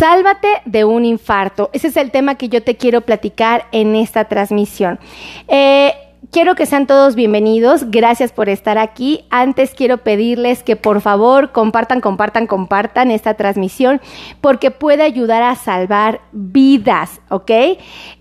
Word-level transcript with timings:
Sálvate 0.00 0.48
de 0.64 0.86
un 0.86 1.04
infarto. 1.04 1.68
Ese 1.74 1.88
es 1.88 1.96
el 1.98 2.10
tema 2.10 2.36
que 2.36 2.48
yo 2.48 2.62
te 2.62 2.78
quiero 2.78 3.02
platicar 3.02 3.66
en 3.70 3.94
esta 3.94 4.24
transmisión. 4.24 4.98
Eh, 5.46 5.92
quiero 6.32 6.54
que 6.54 6.64
sean 6.64 6.86
todos 6.86 7.14
bienvenidos. 7.14 7.90
Gracias 7.90 8.32
por 8.32 8.48
estar 8.48 8.78
aquí. 8.78 9.26
Antes 9.28 9.74
quiero 9.74 9.98
pedirles 9.98 10.62
que 10.62 10.74
por 10.74 11.02
favor 11.02 11.52
compartan, 11.52 12.00
compartan, 12.00 12.46
compartan 12.46 13.10
esta 13.10 13.34
transmisión 13.34 14.00
porque 14.40 14.70
puede 14.70 15.02
ayudar 15.02 15.42
a 15.42 15.54
salvar 15.54 16.22
vidas, 16.32 17.20
¿ok? 17.28 17.50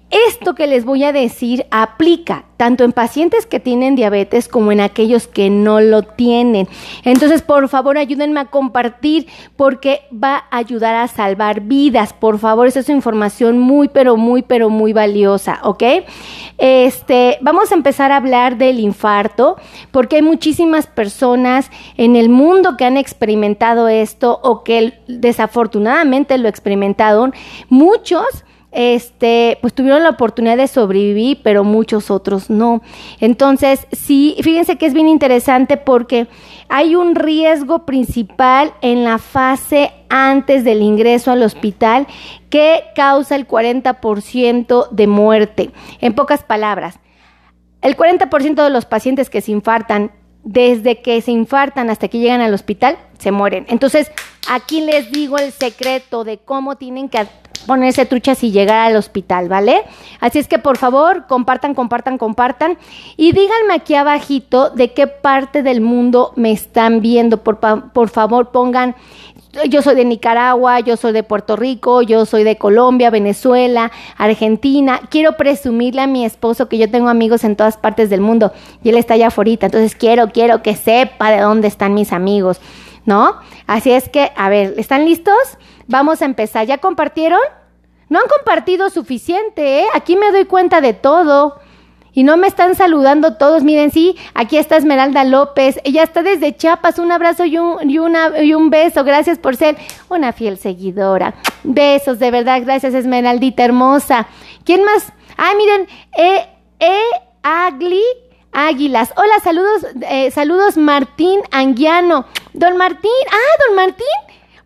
Esto 0.10 0.56
que 0.56 0.66
les 0.66 0.86
voy 0.86 1.04
a 1.04 1.12
decir 1.12 1.68
aplica 1.70 2.46
tanto 2.58 2.84
en 2.84 2.92
pacientes 2.92 3.46
que 3.46 3.60
tienen 3.60 3.96
diabetes 3.96 4.48
como 4.48 4.72
en 4.72 4.82
aquellos 4.82 5.28
que 5.28 5.50
no 5.50 5.80
lo 5.80 6.02
tienen. 6.02 6.68
Entonces, 7.06 7.42
por 7.42 7.70
favor, 7.70 7.98
ayúdenme 7.98 8.40
a 8.40 8.46
compartir 8.46 9.28
porque 9.56 10.02
va 10.12 10.46
a 10.50 10.58
ayudar 10.58 10.96
a 10.96 11.08
salvar 11.08 11.62
vidas. 11.62 12.12
Por 12.12 12.40
favor, 12.40 12.68
esa 12.68 12.80
es 12.80 12.90
información 12.90 13.60
muy, 13.60 13.88
pero 13.88 14.18
muy, 14.18 14.42
pero 14.42 14.70
muy 14.70 14.94
valiosa, 14.94 15.60
¿ok? 15.64 15.84
Este, 16.58 17.38
vamos 17.42 17.72
a 17.72 17.76
empezar 17.76 18.12
a 18.12 18.18
hablar 18.18 18.58
del 18.58 18.80
infarto 18.80 19.56
porque 19.92 20.18
hay 20.18 20.22
muchísimas 20.22 20.88
personas 20.88 21.70
en 21.96 22.16
el 22.16 22.30
mundo 22.30 22.78
que 22.78 22.84
han 22.84 22.98
experimentado 22.98 23.88
esto 23.88 24.40
o 24.44 24.64
que 24.64 25.00
desafortunadamente 25.08 26.38
lo 26.38 26.50
experimentaron. 26.50 27.34
Muchos 27.70 28.44
este, 28.72 29.58
pues 29.62 29.74
tuvieron 29.74 30.04
la 30.04 30.10
oportunidad 30.10 30.58
de 30.58 30.68
sobrevivir, 30.68 31.40
pero 31.44 31.64
muchos 31.64 32.12
otros 32.12 32.50
no. 32.50 32.82
Entonces, 33.20 33.88
sí, 33.92 34.38
fíjense 34.42 34.78
que 34.78 34.86
es 34.86 34.94
bien 34.94 35.08
interesante 35.08 35.78
porque 35.78 36.28
hay 36.68 36.96
un 36.96 37.16
riesgo 37.16 37.86
principal 37.86 38.74
en 38.82 39.04
la 39.04 39.18
fase 39.18 39.92
antes 40.10 40.64
del 40.64 40.82
ingreso 40.82 41.32
al 41.32 41.44
hospital 41.44 42.08
que 42.50 42.84
causa 42.96 43.36
el 43.36 43.48
40% 43.48 44.90
de 44.90 45.08
muerte. 45.08 45.72
En 46.00 46.14
pocas 46.14 46.44
palabras, 46.44 47.00
el 47.82 47.96
40% 47.96 48.64
de 48.64 48.70
los 48.70 48.86
pacientes 48.86 49.30
que 49.30 49.42
se 49.42 49.52
infartan 49.52 50.12
desde 50.44 51.02
que 51.02 51.22
se 51.22 51.32
infartan 51.32 51.90
hasta 51.90 52.08
que 52.08 52.20
llegan 52.20 52.42
al 52.42 52.54
hospital, 52.54 52.98
se 53.18 53.32
mueren. 53.32 53.66
Entonces, 53.70 54.12
aquí 54.50 54.82
les 54.82 55.12
digo 55.12 55.38
el 55.38 55.52
secreto 55.52 56.24
de 56.24 56.38
cómo 56.38 56.76
tienen 56.78 57.10
que 57.10 57.18
ponerse 57.66 58.06
truchas 58.06 58.44
y 58.44 58.52
llegar 58.52 58.88
al 58.88 58.96
hospital, 58.96 59.50
¿vale? 59.50 59.84
Así 60.20 60.40
es 60.40 60.48
que 60.48 60.60
por 60.60 60.78
favor, 60.78 61.26
compartan, 61.28 61.74
compartan, 61.74 62.18
compartan 62.18 62.78
y 63.18 63.32
díganme 63.32 63.74
aquí 63.74 63.96
abajito 63.96 64.70
de 64.70 64.94
qué 64.94 65.08
parte 65.08 65.64
del 65.64 65.82
mundo 65.82 66.34
me 66.36 66.52
están 66.52 67.02
viendo. 67.02 67.44
Por, 67.44 67.60
por 67.60 68.10
favor, 68.10 68.52
pongan 68.52 68.96
yo 69.68 69.82
soy 69.82 69.96
de 69.96 70.06
Nicaragua, 70.06 70.80
yo 70.80 70.96
soy 70.96 71.12
de 71.12 71.24
Puerto 71.24 71.56
Rico, 71.56 72.04
yo 72.04 72.26
soy 72.26 72.44
de 72.44 72.58
Colombia, 72.58 73.10
Venezuela, 73.10 73.92
Argentina. 74.18 75.02
Quiero 75.10 75.38
presumirle 75.38 76.02
a 76.02 76.08
mi 76.08 76.24
esposo 76.24 76.70
que 76.70 76.78
yo 76.78 76.90
tengo 76.90 77.10
amigos 77.10 77.44
en 77.44 77.56
todas 77.56 77.76
partes 77.76 78.12
del 78.12 78.22
mundo 78.22 78.54
y 78.84 78.90
él 78.90 78.98
está 78.98 79.16
allá 79.16 79.28
afuera. 79.28 79.50
Entonces 79.52 79.96
quiero, 79.96 80.30
quiero 80.32 80.62
que 80.62 80.76
sepa 80.76 81.32
de 81.32 81.42
dónde 81.42 81.68
están 81.68 81.96
mis 81.96 82.14
amigos, 82.14 82.62
¿no? 83.06 83.38
Así 83.66 83.92
es 83.92 84.08
que, 84.10 84.32
a 84.36 84.50
ver, 84.50 84.76
¿están 84.78 85.06
listos? 85.06 85.36
Vamos 85.90 86.22
a 86.22 86.26
empezar. 86.26 86.68
¿Ya 86.68 86.78
compartieron? 86.78 87.42
No 88.10 88.20
han 88.20 88.28
compartido 88.28 88.92
suficiente, 88.92 89.82
¿eh? 89.82 89.88
Aquí 89.96 90.16
me 90.16 90.32
doy 90.32 90.46
cuenta 90.46 90.82
de 90.82 90.94
todo. 90.94 91.60
Y 92.14 92.24
no 92.24 92.38
me 92.38 92.48
están 92.48 92.76
saludando 92.76 93.38
todos. 93.38 93.64
Miren, 93.64 93.92
sí, 93.92 94.16
aquí 94.36 94.58
está 94.58 94.78
Esmeralda 94.78 95.24
López. 95.24 95.80
Ella 95.84 96.04
está 96.04 96.22
desde 96.22 96.56
Chiapas. 96.56 97.00
Un 97.00 97.12
abrazo 97.12 97.44
y 97.44 97.58
un, 97.58 98.70
beso. 98.70 99.04
Gracias 99.04 99.40
por 99.40 99.56
ser 99.56 99.78
una 100.10 100.32
fiel 100.32 100.60
seguidora. 100.60 101.34
Besos, 101.64 102.20
de 102.20 102.30
verdad. 102.30 102.62
Gracias, 102.64 102.94
Esmeraldita 102.94 103.66
hermosa. 103.66 104.28
¿Quién 104.66 104.84
más? 104.84 105.12
Ay, 105.38 105.56
miren, 105.56 105.88
E. 106.16 106.48
E. 106.80 107.00
Agli. 107.42 108.04
Águilas. 108.52 109.14
Hola, 109.16 109.40
saludos, 109.44 109.86
eh, 110.02 110.32
saludos 110.32 110.78
Martín 110.78 111.40
Anguiano. 111.52 112.26
Don 112.54 112.78
Martín, 112.78 113.12
ah, 113.32 113.64
don 113.68 113.76
Martín, 113.76 114.06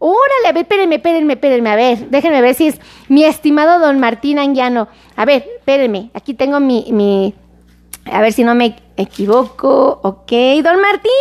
Órale, 0.06 0.50
a 0.50 0.52
ver, 0.52 0.64
espérenme, 0.64 0.96
espérenme, 0.96 1.34
espérenme, 1.36 1.70
a 1.70 1.76
ver, 1.78 2.10
déjenme 2.10 2.42
ver 2.42 2.56
si 2.56 2.68
es 2.68 2.82
mi 3.08 3.24
estimado 3.24 3.80
don 3.80 4.02
Martín 4.02 4.38
Anguiano. 4.38 4.90
A 5.16 5.24
ver, 5.24 5.46
espérenme, 5.60 6.10
aquí 6.14 6.34
tengo 6.34 6.60
mi, 6.60 6.88
mi, 6.92 7.34
a 8.12 8.20
ver 8.20 8.34
si 8.34 8.44
no 8.44 8.54
me 8.54 8.76
equivoco. 8.98 10.00
Ok, 10.04 10.32
don 10.64 10.80
Martín, 10.82 11.12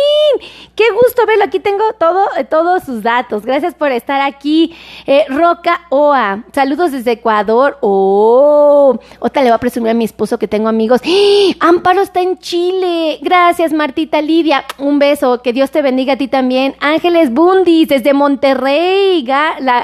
qué 0.75 0.85
gusto 0.91 1.25
verlo. 1.25 1.45
Aquí 1.45 1.59
tengo 1.59 1.83
todo, 1.99 2.27
eh, 2.37 2.43
todos 2.43 2.83
sus 2.83 3.03
datos. 3.03 3.45
Gracias 3.45 3.73
por 3.73 3.91
estar 3.91 4.21
aquí. 4.21 4.75
Eh, 5.05 5.25
Roca 5.29 5.81
Oa, 5.89 6.43
saludos 6.53 6.91
desde 6.91 7.13
Ecuador. 7.13 7.77
Oh, 7.81 8.97
otra 9.19 9.41
le 9.41 9.49
voy 9.49 9.55
a 9.55 9.59
presumir 9.59 9.91
a 9.91 9.93
mi 9.93 10.05
esposo 10.05 10.37
que 10.37 10.47
tengo 10.47 10.69
amigos. 10.69 11.01
¡Ah! 11.03 11.67
Amparo 11.67 12.01
está 12.01 12.21
en 12.21 12.37
Chile. 12.39 13.19
Gracias, 13.21 13.73
Martita 13.73 14.21
Lidia. 14.21 14.65
Un 14.77 14.99
beso. 14.99 15.41
Que 15.41 15.53
Dios 15.53 15.71
te 15.71 15.81
bendiga 15.81 16.13
a 16.13 16.17
ti 16.17 16.27
también. 16.27 16.75
Ángeles 16.79 17.33
Bundis 17.33 17.87
desde 17.87 18.13
Monterrey. 18.13 19.25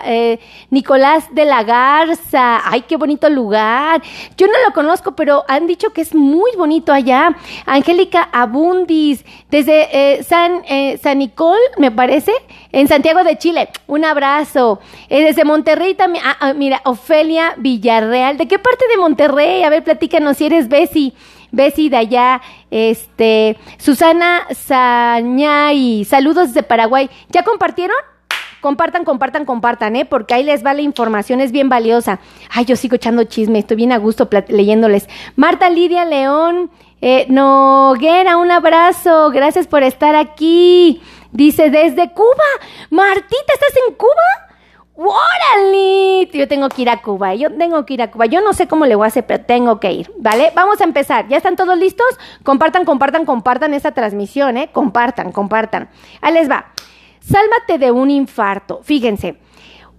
eh, 0.06 0.39
Nicolás 0.69 1.25
de 1.33 1.45
la 1.45 1.63
Garza. 1.63 2.61
Ay, 2.69 2.81
qué 2.81 2.97
bonito 2.97 3.29
lugar. 3.29 4.01
Yo 4.38 4.47
no 4.47 4.53
lo 4.66 4.73
conozco, 4.73 5.13
pero 5.13 5.44
han 5.47 5.67
dicho 5.67 5.91
que 5.91 6.01
es 6.01 6.13
muy 6.13 6.51
bonito 6.57 6.91
allá. 6.91 7.35
Angélica 7.79 8.29
Abundis, 8.31 9.23
desde 9.50 9.88
eh, 9.91 10.23
San, 10.23 10.62
eh, 10.67 11.00
San 11.01 11.19
Nicol, 11.19 11.57
me 11.78 11.91
parece, 11.91 12.34
en 12.72 12.88
Santiago 12.88 13.23
de 13.23 13.38
Chile. 13.38 13.69
Un 13.88 14.06
abrazo. 14.06 14.79
Eh, 15.09 15.23
desde 15.23 15.45
Monterrey 15.45 15.95
también. 15.95 16.23
Ah, 16.28 16.38
ah, 16.39 16.53
mira, 16.53 16.81
Ofelia 16.85 17.53
Villarreal. 17.57 18.38
¿De 18.38 18.47
qué 18.47 18.59
parte 18.59 18.85
de 18.89 18.97
Monterrey? 18.97 19.63
A 19.63 19.69
ver, 19.69 19.84
platícanos 19.84 20.38
si 20.38 20.45
eres 20.45 20.68
Bessie. 20.68 21.13
Bessie 21.51 21.89
de 21.89 21.97
allá, 21.97 22.41
este, 22.69 23.57
Susana 23.79 24.45
Sañay, 24.51 26.06
saludos 26.06 26.50
desde 26.50 26.62
Paraguay. 26.62 27.09
¿Ya 27.29 27.44
compartieron? 27.44 27.97
Compartan, 28.61 29.05
compartan, 29.05 29.45
compartan, 29.45 29.95
¿eh? 29.95 30.05
Porque 30.05 30.33
ahí 30.33 30.43
les 30.43 30.65
va 30.65 30.73
la 30.73 30.81
información, 30.81 31.39
es 31.39 31.51
bien 31.51 31.69
valiosa. 31.69 32.19
Ay, 32.49 32.65
yo 32.65 32.75
sigo 32.75 32.95
echando 32.95 33.23
chisme, 33.23 33.59
estoy 33.59 33.77
bien 33.77 33.91
a 33.91 33.97
gusto 33.97 34.27
leyéndoles. 34.49 35.07
Marta 35.35 35.69
Lidia 35.69 36.03
León, 36.03 36.69
eh, 37.01 37.25
Noguera, 37.29 38.37
un 38.37 38.51
abrazo. 38.51 39.31
Gracias 39.31 39.67
por 39.67 39.83
estar 39.83 40.15
aquí. 40.15 41.01
Dice 41.31 41.69
desde 41.69 42.11
Cuba. 42.11 42.49
Martita, 42.89 43.53
¿estás 43.53 43.73
en 43.87 43.93
Cuba? 43.95 44.49
¡Órale! 44.95 46.29
Yo 46.33 46.49
tengo 46.49 46.67
que 46.67 46.81
ir 46.81 46.89
a 46.89 47.01
Cuba. 47.01 47.33
Yo 47.35 47.49
tengo 47.55 47.85
que 47.85 47.93
ir 47.93 48.01
a 48.01 48.11
Cuba. 48.11 48.25
Yo 48.25 48.41
no 48.41 48.51
sé 48.51 48.67
cómo 48.67 48.85
le 48.85 48.95
voy 48.95 49.05
a 49.05 49.07
hacer, 49.07 49.25
pero 49.25 49.45
tengo 49.45 49.79
que 49.79 49.93
ir. 49.93 50.11
¿Vale? 50.17 50.51
Vamos 50.53 50.81
a 50.81 50.83
empezar. 50.83 51.29
¿Ya 51.29 51.37
están 51.37 51.55
todos 51.55 51.77
listos? 51.77 52.07
Compartan, 52.43 52.83
compartan, 52.83 53.25
compartan 53.25 53.73
esta 53.73 53.93
transmisión, 53.93 54.57
¿eh? 54.57 54.69
Compartan, 54.73 55.31
compartan. 55.31 55.89
Ahí 56.19 56.33
les 56.33 56.49
va. 56.51 56.73
Sálvate 57.19 57.78
de 57.78 57.91
un 57.91 58.09
infarto. 58.12 58.81
Fíjense. 58.84 59.38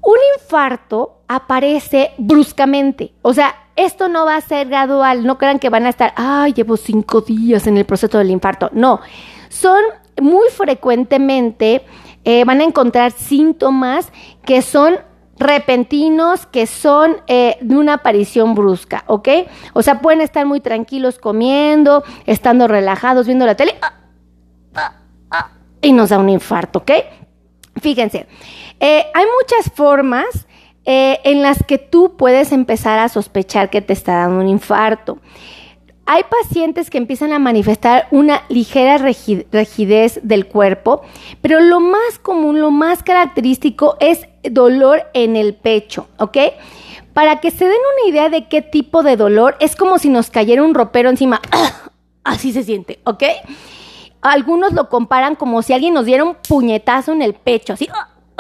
Un 0.03 0.17
infarto 0.39 1.23
aparece 1.29 2.13
bruscamente. 2.19 3.13
O 3.23 3.35
sea, 3.35 3.55
esto 3.77 4.09
no 4.09 4.25
va 4.25 4.37
a 4.37 4.41
ser 4.41 4.69
gradual. 4.69 5.25
No 5.25 5.39
crean 5.39 5.59
que 5.59 5.69
van 5.69 5.87
a 5.87 5.91
estar, 5.91 6.13
ay, 6.17 6.53
llevo 6.53 6.77
cinco 6.77 7.21
días 7.21 7.67
en 7.67 7.77
el 7.77 7.85
proceso 7.85 8.19
del 8.19 8.31
infarto. 8.31 8.71
No, 8.73 9.01
son 9.49 9.83
muy 10.21 10.49
frecuentemente, 10.51 11.85
eh, 12.25 12.45
van 12.45 12.61
a 12.61 12.65
encontrar 12.65 13.13
síntomas 13.13 14.13
que 14.45 14.63
son 14.63 14.99
repentinos 15.41 16.45
que 16.45 16.67
son 16.67 17.17
eh, 17.27 17.57
de 17.63 17.75
una 17.75 17.95
aparición 17.95 18.55
brusca, 18.55 19.05
¿ok? 19.07 19.29
O 19.73 19.83
sea, 19.83 20.01
pueden 20.01 20.21
estar 20.21 20.45
muy 20.45 20.61
tranquilos 20.61 21.19
comiendo, 21.19 22.05
estando 22.27 22.69
relajados, 22.69 23.27
viendo 23.27 23.47
la 23.47 23.55
tele, 23.55 23.75
ah, 23.81 23.95
ah, 24.75 25.00
y 25.83 25.93
nos 25.93 26.11
da 26.11 26.19
un 26.19 26.29
infarto, 26.29 26.81
¿ok? 26.81 26.93
Fíjense, 27.81 28.27
eh, 28.81 29.07
hay 29.15 29.25
muchas 29.41 29.72
formas 29.75 30.47
eh, 30.84 31.21
en 31.25 31.43
las 31.43 31.63
que 31.63 31.78
tú 31.78 32.16
puedes 32.16 32.53
empezar 32.53 32.99
a 32.99 33.09
sospechar 33.09 33.71
que 33.71 33.83
te 33.83 33.93
está 33.93 34.16
dando 34.16 34.41
un 34.41 34.49
infarto. 34.49 35.19
Hay 36.07 36.25
pacientes 36.25 36.91
que 36.91 36.99
empiezan 36.99 37.33
a 37.33 37.39
manifestar 37.39 38.09
una 38.10 38.43
ligera 38.49 38.99
rigidez 38.99 40.21
del 40.25 40.47
cuerpo, 40.47 41.03
pero 41.41 41.60
lo 41.60 41.78
más 41.78 42.19
común, 42.21 42.60
lo 42.60 42.71
más 42.72 43.03
característico 43.03 43.97
es 44.01 44.27
dolor 44.43 45.04
en 45.15 45.37
el 45.37 45.54
pecho, 45.54 46.09
¿ok? 46.19 46.37
Para 47.13 47.41
que 47.41 47.51
se 47.53 47.65
den 47.65 47.72
una 47.75 48.10
idea 48.10 48.28
de 48.28 48.49
qué 48.49 48.60
tipo 48.60 49.04
de 49.04 49.16
dolor, 49.16 49.57
es 49.60 49.77
como 49.77 49.99
si 49.99 50.09
nos 50.09 50.31
cayera 50.31 50.65
un 50.65 50.75
ropero 50.75 51.10
encima. 51.10 51.41
Así 52.25 52.53
se 52.53 52.65
siente, 52.65 52.99
¿ok? 53.04 53.22
Algunos 54.22 54.72
lo 54.72 54.89
comparan 54.89 55.34
como 55.34 55.63
si 55.63 55.72
alguien 55.72 55.95
nos 55.95 56.05
diera 56.05 56.25
un 56.25 56.34
puñetazo 56.34 57.13
en 57.13 57.22
el 57.22 57.34
pecho, 57.34 57.72
así. 57.75 57.89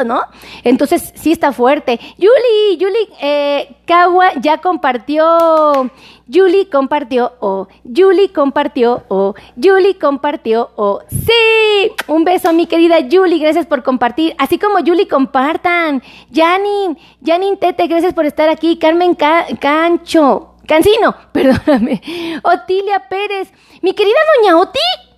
¿no? 0.04 0.22
Entonces, 0.64 1.12
sí 1.14 1.32
está 1.32 1.52
fuerte. 1.52 2.00
Yuli, 2.18 2.76
Yuli, 2.78 3.08
eh, 3.20 3.76
Kawa 3.86 4.32
ya 4.40 4.58
compartió. 4.58 5.90
Yuli 6.26 6.66
compartió, 6.66 7.32
o 7.40 7.66
Yuli 7.82 8.28
compartió, 8.28 9.02
o 9.08 9.34
Yuli 9.56 9.94
compartió, 9.94 10.70
o 10.76 11.00
sí. 11.08 11.92
Un 12.06 12.24
beso, 12.24 12.52
mi 12.52 12.66
querida 12.66 13.00
Yuli, 13.00 13.40
gracias 13.40 13.66
por 13.66 13.82
compartir. 13.82 14.34
Así 14.38 14.58
como 14.58 14.78
Yuli, 14.78 15.06
compartan. 15.06 16.02
Janin, 16.32 16.96
Janin 17.24 17.56
Tete, 17.56 17.86
gracias 17.88 18.14
por 18.14 18.26
estar 18.26 18.48
aquí. 18.48 18.78
Carmen 18.78 19.16
Cancho, 19.16 20.54
Cancino, 20.66 21.16
perdóname. 21.32 22.00
Otilia 22.44 23.08
Pérez, 23.08 23.52
mi 23.82 23.92
querida 23.92 24.18
doña 24.36 24.56
Oti. 24.56 25.09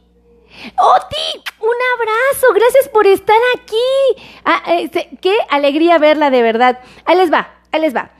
Oti, 0.79 1.51
un 1.61 1.77
abrazo, 1.95 2.47
gracias 2.55 2.89
por 2.89 3.07
estar 3.07 3.37
aquí. 3.57 4.23
Ah, 4.45 4.63
este, 4.69 5.09
qué 5.21 5.35
alegría 5.51 5.99
verla 5.99 6.31
de 6.31 6.43
verdad. 6.43 6.81
Ahí 7.05 7.17
les 7.17 7.33
va, 7.33 7.49
ahí 7.73 7.81
les 7.81 7.95
va. 7.95 8.11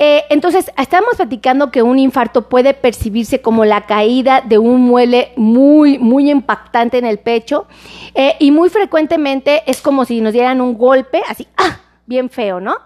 Eh, 0.00 0.24
entonces, 0.30 0.70
estamos 0.78 1.16
platicando 1.16 1.72
que 1.72 1.82
un 1.82 1.98
infarto 1.98 2.48
puede 2.48 2.72
percibirse 2.72 3.40
como 3.40 3.64
la 3.64 3.86
caída 3.86 4.42
de 4.42 4.56
un 4.56 4.82
muele 4.82 5.32
muy, 5.36 5.98
muy 5.98 6.30
impactante 6.30 6.98
en 6.98 7.04
el 7.04 7.18
pecho 7.18 7.66
eh, 8.14 8.36
y 8.38 8.52
muy 8.52 8.70
frecuentemente 8.70 9.64
es 9.66 9.82
como 9.82 10.04
si 10.04 10.20
nos 10.20 10.32
dieran 10.32 10.60
un 10.60 10.78
golpe, 10.78 11.22
así, 11.28 11.48
¡ah! 11.56 11.80
bien 12.06 12.30
feo, 12.30 12.60
¿no? 12.60 12.76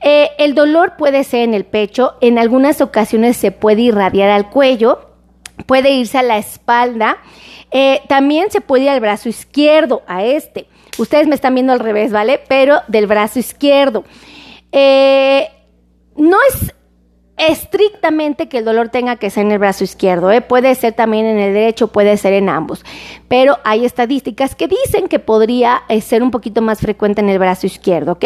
Eh, 0.00 0.30
el 0.38 0.54
dolor 0.54 0.94
puede 0.96 1.24
ser 1.24 1.42
en 1.42 1.54
el 1.54 1.64
pecho, 1.64 2.14
en 2.20 2.38
algunas 2.38 2.80
ocasiones 2.80 3.36
se 3.36 3.50
puede 3.50 3.82
irradiar 3.82 4.30
al 4.30 4.48
cuello, 4.48 5.11
puede 5.66 5.90
irse 5.90 6.18
a 6.18 6.22
la 6.22 6.38
espalda 6.38 7.18
eh, 7.72 8.02
también 8.06 8.50
se 8.50 8.60
puede 8.60 8.84
ir 8.84 8.90
al 8.90 9.00
brazo 9.00 9.28
izquierdo, 9.28 10.02
a 10.06 10.22
este. 10.22 10.66
Ustedes 10.98 11.26
me 11.26 11.34
están 11.34 11.54
viendo 11.54 11.72
al 11.72 11.80
revés, 11.80 12.12
¿vale? 12.12 12.38
Pero 12.46 12.80
del 12.86 13.06
brazo 13.06 13.38
izquierdo. 13.38 14.04
Eh, 14.72 15.48
no 16.16 16.36
es 16.50 16.74
estrictamente 17.38 18.48
que 18.48 18.58
el 18.58 18.66
dolor 18.66 18.90
tenga 18.90 19.16
que 19.16 19.30
ser 19.30 19.46
en 19.46 19.52
el 19.52 19.58
brazo 19.58 19.84
izquierdo, 19.84 20.30
¿eh? 20.30 20.42
puede 20.42 20.74
ser 20.74 20.92
también 20.92 21.24
en 21.24 21.38
el 21.38 21.54
derecho, 21.54 21.88
puede 21.88 22.16
ser 22.18 22.34
en 22.34 22.48
ambos, 22.48 22.84
pero 23.26 23.58
hay 23.64 23.84
estadísticas 23.84 24.54
que 24.54 24.68
dicen 24.68 25.08
que 25.08 25.18
podría 25.18 25.82
ser 26.02 26.22
un 26.22 26.30
poquito 26.30 26.62
más 26.62 26.80
frecuente 26.80 27.20
en 27.20 27.30
el 27.30 27.38
brazo 27.38 27.66
izquierdo, 27.66 28.12
¿ok? 28.12 28.24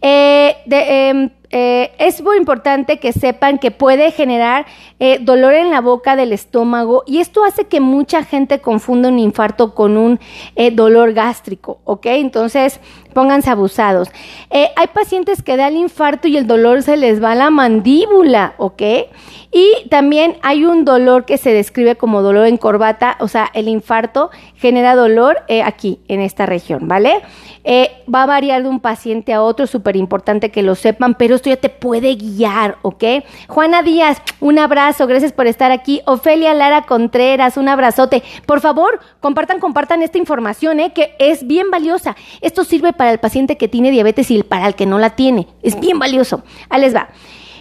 de, 0.00 0.56
em, 0.66 1.30
eh, 1.52 1.90
es 1.98 2.22
muy 2.22 2.36
importante 2.36 3.00
que 3.00 3.12
sepan 3.12 3.58
que 3.58 3.72
puede 3.72 4.12
generar 4.12 4.66
eh, 5.00 5.18
dolor 5.20 5.54
en 5.54 5.70
la 5.70 5.80
boca 5.80 6.14
del 6.14 6.32
estómago 6.32 7.02
y 7.06 7.18
esto 7.18 7.44
hace 7.44 7.64
que 7.64 7.80
mucha 7.80 8.22
gente 8.22 8.60
confunda 8.60 9.08
un 9.08 9.18
infarto 9.18 9.74
con 9.74 9.96
un 9.96 10.20
eh, 10.54 10.70
dolor 10.70 11.12
gástrico, 11.12 11.80
¿ok? 11.84 12.06
Entonces, 12.06 12.78
pónganse 13.12 13.50
abusados. 13.50 14.08
hay 14.50 14.86
pacientes 14.94 15.42
que 15.42 15.56
da 15.56 15.68
el 15.68 15.76
infarto 15.76 16.28
y 16.28 16.36
el 16.36 16.46
dolor 16.46 16.82
se 16.82 16.96
les 16.96 17.22
va 17.22 17.32
a 17.32 17.34
la 17.34 17.50
mandíbula, 17.50 18.54
¿ok? 18.58 18.82
Y 19.52 19.88
también 19.88 20.36
hay 20.42 20.64
un 20.64 20.84
dolor 20.84 21.24
que 21.24 21.36
se 21.36 21.52
describe 21.52 21.96
como 21.96 22.22
dolor 22.22 22.46
en 22.46 22.56
corbata, 22.56 23.16
o 23.18 23.26
sea, 23.26 23.50
el 23.52 23.68
infarto 23.68 24.30
genera 24.54 24.94
dolor 24.94 25.38
aquí, 25.64 26.00
en 26.08 26.20
esta 26.20 26.46
región, 26.46 26.86
¿vale? 26.86 27.22
va 28.12 28.22
a 28.22 28.26
variar 28.26 28.62
de 28.62 28.68
un 28.68 28.80
paciente 28.80 29.32
a 29.32 29.42
otro, 29.42 29.66
súper 29.66 29.96
importante 29.96 30.50
que 30.50 30.62
lo 30.62 30.74
sepan, 30.74 31.14
pero 31.14 31.34
esto 31.34 31.50
ya 31.50 31.56
te 31.56 31.68
puede 31.68 32.14
guiar, 32.14 32.78
¿ok? 32.82 33.04
Juana 33.48 33.82
Díaz, 33.82 34.22
un 34.40 34.58
abrazo, 34.58 35.06
gracias 35.06 35.32
por 35.32 35.46
estar 35.46 35.70
aquí. 35.70 36.00
Ofelia 36.06 36.54
Lara 36.54 36.82
Contreras, 36.82 37.56
un 37.56 37.68
abrazote. 37.68 38.22
Por 38.46 38.60
favor, 38.60 39.00
compartan, 39.20 39.60
compartan 39.60 40.02
esta 40.02 40.18
información, 40.18 40.80
¿eh? 40.80 40.92
Que 40.92 41.14
es 41.18 41.46
bien 41.46 41.70
valiosa. 41.70 42.16
Esto 42.40 42.64
sirve 42.64 42.92
para 43.00 43.12
el 43.12 43.18
paciente 43.18 43.56
que 43.56 43.66
tiene 43.66 43.90
diabetes 43.90 44.30
y 44.30 44.42
para 44.42 44.66
el 44.66 44.74
que 44.74 44.84
no 44.84 44.98
la 44.98 45.16
tiene. 45.16 45.48
Es 45.62 45.80
bien 45.80 45.98
valioso. 45.98 46.42
Ahí 46.68 46.82
les 46.82 46.94
va. 46.94 47.08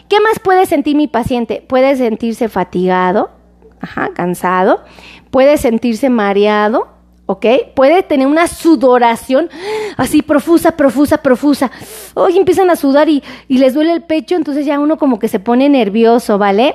¿Qué 0.10 0.20
más 0.20 0.38
puede 0.38 0.66
sentir 0.66 0.98
mi 0.98 1.08
paciente? 1.08 1.64
Puede 1.66 1.96
sentirse 1.96 2.50
fatigado, 2.50 3.32
ajá, 3.80 4.10
cansado, 4.14 4.84
puede 5.32 5.56
sentirse 5.56 6.10
mareado, 6.10 6.90
¿ok? 7.30 7.46
Puede 7.76 8.02
tener 8.02 8.26
una 8.26 8.48
sudoración 8.48 9.52
así 9.98 10.24
profusa, 10.24 10.72
profusa, 10.72 11.20
profusa. 11.20 11.70
Hoy 12.16 12.36
empiezan 12.40 12.72
a 12.72 12.76
sudar 12.76 13.08
y, 13.08 13.22
les 13.48 13.76
duele 13.76 13.94
el 13.94 14.02
pecho, 14.02 14.36
entonces 14.36 14.66
ya 14.66 14.80
uno 14.80 14.98
como 14.98 15.20
que 15.20 15.28
se 15.28 15.40
pone 15.40 15.70
nervioso, 15.70 16.40
¿vale? 16.40 16.74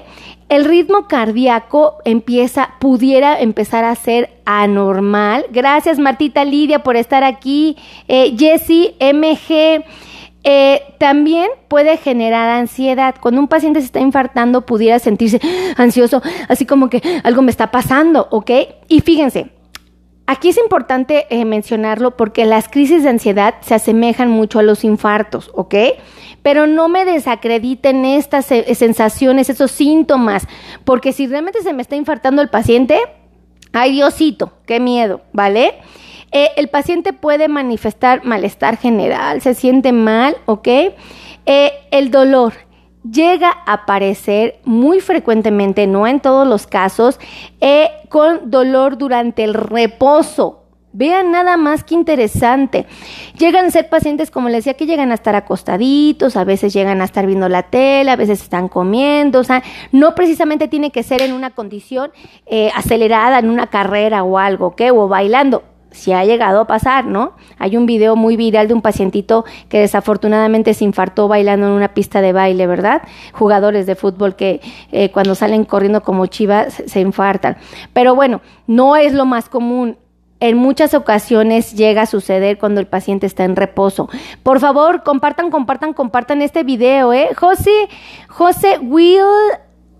El 0.49 0.65
ritmo 0.65 1.09
cardíaco 1.09 1.97
empieza, 2.05 2.75
pudiera 2.79 3.41
empezar 3.41 3.83
a 3.83 3.97
ser 3.97 4.31
anormal. 4.45 5.45
Gracias 5.51 5.99
Martita 5.99 6.45
Lidia 6.45 6.85
por 6.85 6.95
estar 6.95 7.25
aquí. 7.25 7.77
Eh, 8.07 8.37
MG. 9.13 9.85
Eh, 10.47 10.83
también 10.99 11.49
puede 11.67 11.97
generar 11.97 12.49
ansiedad. 12.49 13.17
Cuando 13.21 13.41
un 13.41 13.49
paciente 13.49 13.81
se 13.81 13.87
está 13.87 13.99
infartando, 13.99 14.67
pudiera 14.67 15.01
sentirse 15.01 15.41
ansioso, 15.77 16.23
así 16.49 16.65
como 16.65 16.91
que 16.91 17.03
algo 17.25 17.43
me 17.43 17.51
está 17.51 17.73
pasando, 17.73 18.29
¿ok? 18.31 18.51
Y 18.87 19.01
fíjense, 19.01 19.51
Aquí 20.27 20.49
es 20.49 20.57
importante 20.57 21.27
eh, 21.29 21.45
mencionarlo 21.45 22.17
porque 22.17 22.47
las 22.47 22.69
crisis 22.69 23.03
de 23.03 23.11
ansiedad 23.11 23.57
se 23.61 23.75
asemejan 23.75 24.31
mucho 24.31 24.59
a 24.59 24.63
los 24.63 24.83
infartos, 24.83 25.51
¿ok? 25.53 25.75
Pero 26.43 26.67
no 26.67 26.89
me 26.89 27.05
desacrediten 27.05 28.07
estas 28.07 28.51
eh, 28.51 28.75
sensaciones, 28.75 29.51
esos 29.51 29.71
síntomas, 29.71 30.47
porque 30.85 31.13
si 31.13 31.27
realmente 31.27 31.63
se 31.63 31.75
me 31.75 31.83
está 31.83 31.97
infartando 31.97 32.41
el 32.41 32.49
paciente, 32.49 32.99
ay 33.75 33.93
Diosito, 33.93 34.55
qué 34.65 34.81
miedo, 34.81 35.21
¿vale? 35.35 35.75
Eh, 36.33 36.53
el 36.57 36.69
paciente 36.69 37.13
puede 37.13 37.49
manifestar 37.49 38.25
malestar 38.25 38.79
general, 38.79 39.43
se 39.43 39.53
siente 39.55 39.93
mal, 39.93 40.37
¿ok? 40.47 40.69
el 41.47 42.11
dolor, 42.11 42.55
llega 43.11 43.51
a 43.67 43.75
aparecer 43.75 44.61
muy 44.65 45.01
frecuentemente, 45.01 45.87
no 45.87 46.07
en 46.07 46.21
todos 46.21 46.47
los 46.47 46.67
casos, 46.67 47.19
eh, 47.61 47.91
con 48.09 48.51
dolor 48.51 48.99
durante 48.99 49.45
el 49.45 49.55
reposo. 49.55 50.61
Vean 50.97 51.33
nada 51.33 51.57
más 51.57 51.83
que 51.83 51.97
interesante. 51.97 52.87
Llegan 53.37 53.67
a 53.67 53.71
ser 53.71 53.89
pacientes, 53.89 54.31
como 54.31 54.49
les 54.49 54.59
decía, 54.59 54.75
que 54.75 54.87
llegan 54.87 55.11
a 55.11 55.15
estar 55.15 55.35
acostaditos, 55.35 56.37
a 56.37 56.45
veces 56.45 56.73
llegan 56.73 57.01
a 57.01 57.05
estar 57.05 57.27
viendo 57.27 57.49
la 57.49 57.65
tele, 57.65 58.13
a 58.13 58.17
veces 58.17 58.41
están 58.41 58.69
comiendo, 58.69 59.41
o 59.41 59.45
sea, 59.45 59.65
no 59.91 60.15
precisamente 60.15 60.69
tiene 60.69 60.93
que 60.93 61.03
ser 61.03 61.21
en 61.23 61.33
una 61.33 61.51
condición 61.51 62.13
eh, 62.47 62.71
acelerada, 62.77 63.41
en 63.41 63.51
una 63.51 63.67
carrera 63.67 64.23
o 64.23 64.39
algo, 64.39 64.77
¿qué? 64.77 64.93
O 64.93 65.09
bailando 65.09 65.65
si 65.95 66.13
ha 66.13 66.25
llegado 66.25 66.61
a 66.61 66.67
pasar, 66.67 67.07
¿no? 67.07 67.33
Hay 67.59 67.77
un 67.77 67.87
video 67.87 68.17
muy 68.17 68.37
viral 68.37 68.69
de 68.69 68.75
un 68.75 68.83
pacientito 68.83 69.45
que 69.69 69.79
desafortunadamente 69.79 70.75
se 70.75 70.85
infartó 70.85 71.29
bailando 71.29 71.67
en 71.67 71.73
una 71.73 71.95
pista 71.95 72.21
de 72.21 72.33
baile, 72.33 72.67
¿verdad? 72.67 73.03
Jugadores 73.33 73.87
de 73.87 73.95
fútbol 73.95 74.35
que 74.35 74.61
eh, 74.91 75.11
cuando 75.11 75.35
salen 75.35 75.65
corriendo 75.65 76.03
como 76.03 76.27
chivas 76.27 76.83
se 76.87 77.01
infartan. 77.01 77.57
Pero 77.93 78.15
bueno, 78.15 78.41
no 78.67 78.97
es 78.97 79.15
lo 79.15 79.25
más 79.25 79.49
común. 79.49 79.97
En 80.41 80.59
muchas 80.59 80.95
ocasiones 80.95 81.75
llega 81.75 82.03
a 82.03 82.07
suceder 82.07 82.59
cuando 82.59 82.81
el 82.81 82.87
paciente 82.87 83.25
está 83.27 83.45
en 83.45 83.55
reposo. 83.55 84.11
Por 84.43 84.59
favor, 84.61 85.05
compartan, 85.05 85.51
compartan, 85.51 85.95
compartan 85.95 86.43
este 86.43 86.65
video, 86.65 87.13
¿eh? 87.13 87.31
José, 87.35 87.89
José 88.29 88.79
Will 88.79 89.25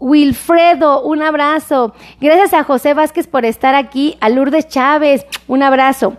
Wilfredo, 0.05 1.03
un 1.03 1.23
abrazo. 1.23 1.95
Gracias 2.21 2.53
a 2.53 2.63
José 2.63 2.93
Vázquez 2.93 3.27
por 3.27 3.47
estar 3.47 3.75
aquí. 3.75 4.19
A 4.21 4.29
Lourdes 4.29 4.69
Chávez, 4.69 5.25
un 5.49 5.63
abrazo. 5.63 6.19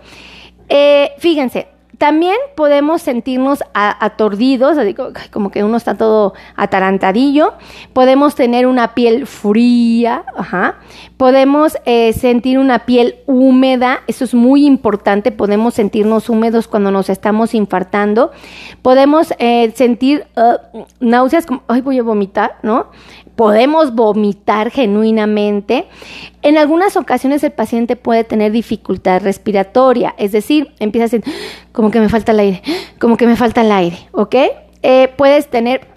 Eh, 0.69 1.11
fíjense, 1.19 1.67
también 1.99 2.35
podemos 2.55 3.03
sentirnos 3.03 3.59
atordidos, 3.73 4.75
como 5.31 5.51
que 5.51 5.63
uno 5.63 5.77
está 5.77 5.95
todo 5.95 6.33
atarantadillo. 6.55 7.53
Podemos 7.93 8.33
tener 8.33 8.65
una 8.65 8.95
piel 8.95 9.27
fría, 9.27 10.25
ajá. 10.35 10.79
Podemos 11.17 11.77
eh, 11.85 12.11
sentir 12.13 12.57
una 12.57 12.79
piel 12.79 13.17
húmeda, 13.27 13.99
eso 14.07 14.25
es 14.25 14.33
muy 14.33 14.65
importante. 14.65 15.31
Podemos 15.31 15.75
sentirnos 15.75 16.27
húmedos 16.27 16.67
cuando 16.67 16.89
nos 16.89 17.09
estamos 17.09 17.53
infartando. 17.53 18.31
Podemos 18.81 19.31
eh, 19.37 19.71
sentir 19.75 20.25
náuseas, 20.99 21.45
como, 21.45 21.61
ay, 21.67 21.81
voy 21.81 21.99
a 21.99 22.03
vomitar, 22.03 22.57
¿no? 22.63 22.87
Podemos 23.35 23.93
vomitar 23.93 24.71
genuinamente. 24.71 25.87
En 26.41 26.57
algunas 26.57 26.97
ocasiones 26.97 27.43
el 27.43 27.51
paciente 27.51 27.95
puede 27.95 28.23
tener 28.23 28.51
dificultad 28.51 29.21
respiratoria, 29.21 30.15
es 30.17 30.31
decir, 30.31 30.71
empieza 30.79 31.05
a 31.05 31.09
decir, 31.09 31.33
como 31.71 31.91
que 31.91 31.99
me 31.99 32.09
falta 32.09 32.31
el 32.31 32.39
aire, 32.39 32.61
como 32.99 33.17
que 33.17 33.27
me 33.27 33.35
falta 33.35 33.61
el 33.61 33.71
aire, 33.71 33.97
¿ok? 34.11 34.35
Eh, 34.81 35.13
puedes 35.17 35.49
tener 35.49 35.87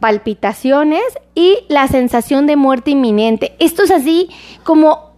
palpitaciones 0.00 1.02
y 1.34 1.58
la 1.68 1.86
sensación 1.88 2.46
de 2.46 2.56
muerte 2.56 2.90
inminente. 2.90 3.54
Esto 3.58 3.82
es 3.82 3.90
así 3.90 4.30
como 4.64 5.10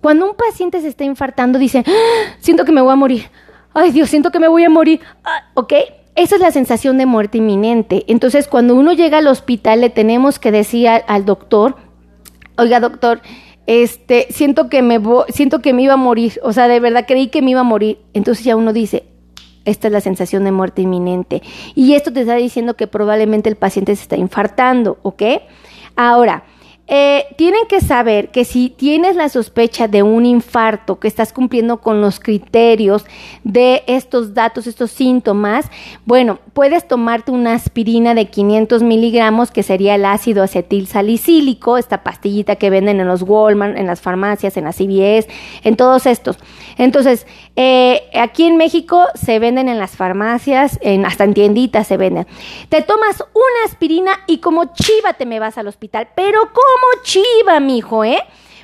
cuando 0.00 0.28
un 0.28 0.36
paciente 0.36 0.80
se 0.80 0.88
está 0.88 1.04
infartando, 1.04 1.58
dice, 1.58 1.84
¡Ah! 1.86 2.34
siento 2.40 2.64
que 2.64 2.72
me 2.72 2.80
voy 2.80 2.92
a 2.92 2.96
morir. 2.96 3.30
Ay 3.72 3.90
Dios, 3.90 4.08
siento 4.08 4.30
que 4.30 4.38
me 4.38 4.48
voy 4.48 4.64
a 4.64 4.70
morir. 4.70 5.00
Ah, 5.24 5.50
¿Ok? 5.54 5.72
Esa 6.16 6.36
es 6.36 6.40
la 6.40 6.50
sensación 6.50 6.96
de 6.96 7.04
muerte 7.04 7.38
inminente. 7.38 8.04
Entonces, 8.08 8.48
cuando 8.48 8.74
uno 8.74 8.94
llega 8.94 9.18
al 9.18 9.26
hospital, 9.26 9.82
le 9.82 9.90
tenemos 9.90 10.38
que 10.38 10.50
decir 10.50 10.88
al, 10.88 11.24
doctor, 11.26 11.76
oiga 12.56 12.80
doctor, 12.80 13.20
este, 13.66 14.26
siento 14.30 14.70
que 14.70 14.80
me 14.80 14.98
siento 15.28 15.60
que 15.60 15.74
me 15.74 15.82
iba 15.82 15.94
a 15.94 15.98
morir, 15.98 16.40
o 16.42 16.52
sea, 16.54 16.68
de 16.68 16.80
verdad 16.80 17.04
creí 17.06 17.28
que 17.28 17.42
me 17.42 17.50
iba 17.50 17.60
a 17.60 17.64
morir. 17.64 17.98
Entonces 18.14 18.44
ya 18.46 18.56
uno 18.56 18.72
dice, 18.72 19.04
esta 19.66 19.88
es 19.88 19.92
la 19.92 20.00
sensación 20.00 20.44
de 20.44 20.52
muerte 20.52 20.80
inminente. 20.80 21.42
Y 21.74 21.92
esto 21.94 22.10
te 22.10 22.22
está 22.22 22.36
diciendo 22.36 22.76
que 22.76 22.86
probablemente 22.86 23.50
el 23.50 23.56
paciente 23.56 23.94
se 23.94 24.02
está 24.02 24.16
infartando, 24.16 24.98
¿ok? 25.02 25.22
Ahora, 25.96 26.44
eh, 26.88 27.26
tienen 27.36 27.66
que 27.68 27.80
saber 27.80 28.30
que 28.30 28.44
si 28.44 28.70
tienes 28.70 29.16
la 29.16 29.28
sospecha 29.28 29.88
de 29.88 30.04
un 30.04 30.24
infarto, 30.24 31.00
que 31.00 31.08
estás 31.08 31.32
cumpliendo 31.32 31.78
con 31.78 32.00
los 32.00 32.20
criterios 32.20 33.04
de 33.42 33.82
estos 33.88 34.34
datos, 34.34 34.68
estos 34.68 34.92
síntomas, 34.92 35.66
bueno, 36.04 36.38
puedes 36.52 36.86
tomarte 36.86 37.32
una 37.32 37.54
aspirina 37.54 38.14
de 38.14 38.26
500 38.26 38.84
miligramos, 38.84 39.50
que 39.50 39.64
sería 39.64 39.96
el 39.96 40.04
ácido 40.04 40.44
acetil 40.44 40.86
salicílico, 40.86 41.76
esta 41.76 42.04
pastillita 42.04 42.54
que 42.54 42.70
venden 42.70 43.00
en 43.00 43.08
los 43.08 43.22
Walmart, 43.22 43.76
en 43.76 43.86
las 43.86 44.00
farmacias, 44.00 44.56
en 44.56 44.64
las 44.64 44.76
CVS, 44.76 45.28
en 45.64 45.76
todos 45.76 46.06
estos. 46.06 46.38
Entonces, 46.78 47.26
eh, 47.56 48.02
aquí 48.14 48.44
en 48.44 48.58
México 48.58 49.06
se 49.14 49.38
venden 49.40 49.68
en 49.68 49.78
las 49.78 49.96
farmacias, 49.96 50.78
hasta 51.04 51.24
en 51.24 51.34
tienditas 51.34 51.86
se 51.86 51.96
venden. 51.96 52.26
Te 52.68 52.82
tomas 52.82 53.20
una 53.20 53.64
aspirina 53.64 54.12
y 54.26 54.38
como 54.38 54.72
chiva 54.74 55.14
te 55.14 55.26
me 55.26 55.40
vas 55.40 55.58
al 55.58 55.66
hospital, 55.66 56.08
pero 56.14 56.40
¿cómo? 56.52 56.75
Como 56.76 57.02
chiva, 57.02 57.60
mijo, 57.60 58.04
¿eh? 58.04 58.22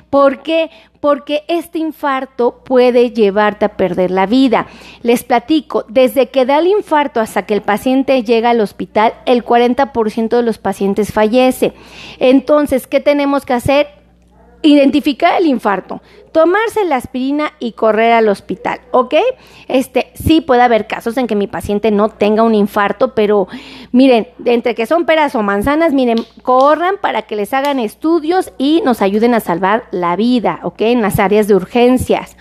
¿Por 0.09 0.43
qué? 0.43 0.69
Porque 0.99 1.43
este 1.47 1.79
infarto 1.79 2.63
puede 2.63 3.11
llevarte 3.11 3.65
a 3.65 3.75
perder 3.75 4.11
la 4.11 4.27
vida. 4.27 4.67
Les 5.01 5.23
platico, 5.23 5.85
desde 5.89 6.29
que 6.29 6.45
da 6.45 6.59
el 6.59 6.67
infarto 6.67 7.19
hasta 7.19 7.45
que 7.47 7.55
el 7.55 7.63
paciente 7.63 8.23
llega 8.23 8.51
al 8.51 8.61
hospital, 8.61 9.13
el 9.25 9.43
40% 9.43 10.29
de 10.29 10.43
los 10.43 10.59
pacientes 10.59 11.11
fallece. 11.11 11.73
Entonces, 12.19 12.85
¿qué 12.85 12.99
tenemos 12.99 13.43
que 13.43 13.53
hacer? 13.53 14.02
Identificar 14.63 15.39
el 15.39 15.47
infarto 15.47 16.01
tomarse 16.33 16.83
la 16.83 16.97
aspirina 16.97 17.53
y 17.59 17.73
correr 17.73 18.11
al 18.11 18.27
hospital, 18.27 18.81
¿ok? 18.91 19.13
Este, 19.67 20.11
sí 20.15 20.41
puede 20.41 20.63
haber 20.63 20.87
casos 20.87 21.15
en 21.17 21.27
que 21.27 21.35
mi 21.35 21.47
paciente 21.47 21.91
no 21.91 22.09
tenga 22.09 22.41
un 22.41 22.55
infarto, 22.55 23.13
pero 23.13 23.47
miren, 23.91 24.27
entre 24.43 24.75
que 24.75 24.87
son 24.87 25.05
peras 25.05 25.35
o 25.35 25.43
manzanas, 25.43 25.93
miren, 25.93 26.17
corran 26.41 26.95
para 26.99 27.21
que 27.21 27.35
les 27.35 27.53
hagan 27.53 27.79
estudios 27.79 28.51
y 28.57 28.81
nos 28.83 29.01
ayuden 29.01 29.35
a 29.35 29.39
salvar 29.39 29.85
la 29.91 30.15
vida, 30.15 30.59
¿ok? 30.63 30.81
En 30.81 31.03
las 31.03 31.19
áreas 31.19 31.47
de 31.47 31.55
urgencias. 31.55 32.35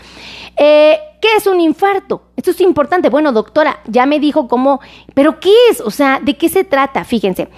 Eh, 0.57 0.99
¿Qué 1.21 1.37
es 1.37 1.47
un 1.47 1.61
infarto? 1.61 2.23
Esto 2.37 2.51
es 2.51 2.61
importante. 2.61 3.09
Bueno, 3.09 3.31
doctora, 3.31 3.79
ya 3.87 4.07
me 4.07 4.19
dijo 4.19 4.49
cómo, 4.49 4.81
pero 5.15 5.39
¿qué 5.39 5.53
es? 5.71 5.81
O 5.81 5.93
sea, 5.93 6.19
¿de 6.21 6.37
qué 6.37 6.49
se 6.49 6.65
trata? 6.65 7.05
Fíjense, 7.05 7.49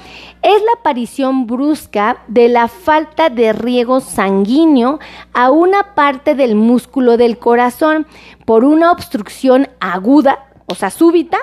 es 0.43 0.63
la 0.63 0.81
aparición 0.81 1.47
brusca 1.47 2.19
de 2.29 2.51
la 2.51 2.69
falta 2.69 3.31
de 3.31 3.55
riego 3.55 4.01
sanguíneo 4.01 4.99
a 5.33 5.51
una 5.51 5.95
parte 5.95 6.35
del 6.35 6.57
músculo 6.57 7.17
del 7.17 7.39
corazón 7.39 8.07
por 8.45 8.65
una 8.65 8.93
obstrucción 8.93 9.71
aguda, 9.81 10.51
o 10.67 10.75
sea, 10.75 10.91
súbita, 10.91 11.39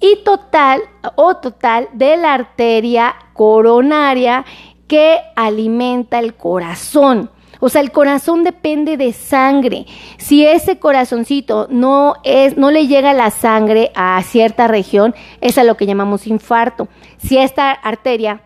y 0.00 0.24
total 0.24 0.80
o 1.16 1.36
total 1.36 1.88
de 1.92 2.16
la 2.16 2.32
arteria 2.32 3.14
coronaria 3.34 4.46
que 4.86 5.18
alimenta 5.36 6.18
el 6.18 6.34
corazón. 6.34 7.30
O 7.60 7.68
sea, 7.68 7.80
el 7.80 7.92
corazón 7.92 8.44
depende 8.44 8.96
de 8.96 9.12
sangre. 9.12 9.86
Si 10.18 10.46
ese 10.46 10.78
corazoncito 10.78 11.66
no 11.70 12.14
es, 12.24 12.56
no 12.56 12.70
le 12.70 12.86
llega 12.86 13.12
la 13.12 13.30
sangre 13.30 13.90
a 13.94 14.22
cierta 14.22 14.68
región, 14.68 15.14
es 15.40 15.58
a 15.58 15.64
lo 15.64 15.76
que 15.76 15.86
llamamos 15.86 16.26
infarto. 16.26 16.88
Si 17.18 17.38
esta 17.38 17.70
arteria, 17.70 18.42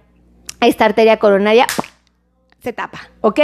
esta 0.61 0.85
arteria 0.85 1.19
coronaria, 1.19 1.67
se 2.61 2.73
tapa, 2.73 3.01
¿ok? 3.21 3.41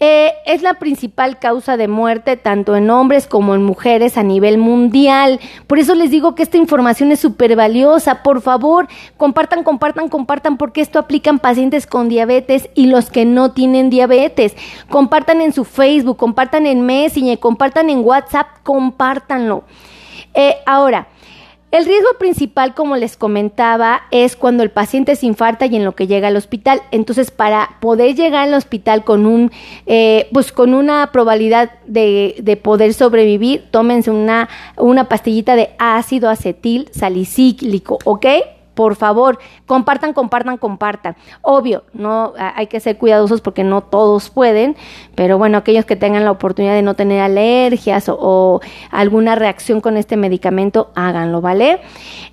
Eh, 0.00 0.32
es 0.44 0.60
la 0.60 0.74
principal 0.74 1.38
causa 1.38 1.76
de 1.76 1.86
muerte 1.86 2.36
tanto 2.36 2.74
en 2.74 2.90
hombres 2.90 3.28
como 3.28 3.54
en 3.54 3.62
mujeres 3.62 4.18
a 4.18 4.24
nivel 4.24 4.58
mundial. 4.58 5.38
Por 5.68 5.78
eso 5.78 5.94
les 5.94 6.10
digo 6.10 6.34
que 6.34 6.42
esta 6.42 6.56
información 6.56 7.12
es 7.12 7.20
súper 7.20 7.54
valiosa. 7.54 8.22
Por 8.22 8.42
favor, 8.42 8.88
compartan, 9.16 9.62
compartan, 9.62 10.08
compartan, 10.08 10.56
porque 10.56 10.80
esto 10.80 10.98
aplica 10.98 11.30
en 11.30 11.38
pacientes 11.38 11.86
con 11.86 12.08
diabetes 12.08 12.68
y 12.74 12.86
los 12.86 13.08
que 13.08 13.24
no 13.24 13.52
tienen 13.52 13.88
diabetes. 13.88 14.56
Compartan 14.90 15.40
en 15.40 15.52
su 15.52 15.64
Facebook, 15.64 16.16
compartan 16.16 16.66
en 16.66 16.84
Messenger, 16.84 17.38
compartan 17.38 17.88
en 17.88 18.00
WhatsApp, 18.00 18.48
compártanlo. 18.64 19.62
Eh, 20.34 20.56
ahora, 20.66 21.06
el 21.74 21.86
riesgo 21.86 22.10
principal, 22.20 22.72
como 22.72 22.94
les 22.94 23.16
comentaba, 23.16 24.02
es 24.12 24.36
cuando 24.36 24.62
el 24.62 24.70
paciente 24.70 25.16
se 25.16 25.26
infarta 25.26 25.66
y 25.66 25.74
en 25.74 25.84
lo 25.84 25.96
que 25.96 26.06
llega 26.06 26.28
al 26.28 26.36
hospital. 26.36 26.82
Entonces, 26.92 27.32
para 27.32 27.78
poder 27.80 28.14
llegar 28.14 28.44
al 28.44 28.54
hospital 28.54 29.02
con 29.02 29.26
un, 29.26 29.50
eh, 29.86 30.28
pues 30.32 30.52
con 30.52 30.72
una 30.72 31.10
probabilidad 31.10 31.72
de, 31.86 32.36
de, 32.38 32.56
poder 32.56 32.94
sobrevivir, 32.94 33.64
tómense 33.72 34.12
una, 34.12 34.48
una 34.76 35.08
pastillita 35.08 35.56
de 35.56 35.70
ácido 35.78 36.30
acetil 36.30 36.88
salicílico, 36.92 37.98
¿ok? 38.04 38.26
Por 38.74 38.96
favor, 38.96 39.38
compartan, 39.66 40.12
compartan, 40.12 40.58
compartan. 40.58 41.16
Obvio, 41.42 41.84
no 41.92 42.32
hay 42.36 42.66
que 42.66 42.80
ser 42.80 42.98
cuidadosos 42.98 43.40
porque 43.40 43.64
no 43.64 43.82
todos 43.82 44.30
pueden, 44.30 44.76
pero 45.14 45.38
bueno, 45.38 45.58
aquellos 45.58 45.84
que 45.84 45.96
tengan 45.96 46.24
la 46.24 46.30
oportunidad 46.30 46.74
de 46.74 46.82
no 46.82 46.94
tener 46.94 47.20
alergias 47.20 48.08
o, 48.08 48.60
alguna 48.90 49.34
reacción 49.34 49.80
con 49.80 49.96
este 49.96 50.16
medicamento, 50.16 50.90
háganlo, 50.94 51.40
¿vale? 51.40 51.80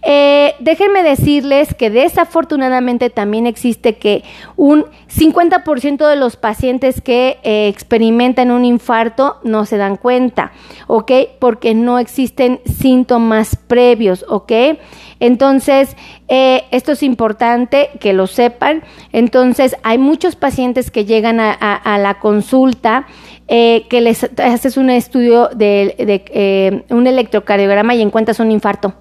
Eh, 0.04 0.56
déjenme 0.60 1.04
decirles 1.04 1.74
que 1.74 1.90
desafortunadamente 1.90 3.10
también 3.10 3.48
existe 3.48 3.98
que 3.98 4.24
un 4.56 4.86
50% 5.16 6.08
de 6.08 6.16
los 6.16 6.36
pacientes 6.38 7.02
que 7.02 7.40
eh, 7.44 7.68
experimentan 7.68 8.52
un 8.52 8.66
infarto 8.66 9.38
no 9.44 9.66
se 9.66 9.78
dan 9.78 9.98
cuenta, 9.98 10.52
¿ok? 10.88 11.12
Porque 11.40 11.74
no 11.74 12.00
existen 12.00 12.62
síntomas 12.66 13.56
previos, 13.56 14.26
¿ok? 14.30 14.52
Entonces, 15.22 15.96
eh, 16.30 16.64
esto 16.72 16.94
es 16.94 17.04
importante 17.04 17.92
que 18.00 18.12
lo 18.12 18.26
sepan. 18.26 18.84
Entonces, 19.14 19.78
hay 19.84 20.00
muchos 20.00 20.36
pacientes 20.36 20.90
que 20.90 21.06
llegan 21.06 21.40
a, 21.40 21.98
la 22.00 22.20
consulta 22.20 23.06
eh, 23.48 23.86
que 23.88 24.02
les 24.02 24.28
haces 24.40 24.78
un 24.78 24.90
estudio 24.90 25.50
de, 25.54 25.96
eh, 26.00 26.86
un 26.90 27.06
electrocardiograma 27.06 27.94
y 27.94 28.02
encuentras 28.02 28.40
un 28.40 28.52
infarto. 28.52 28.96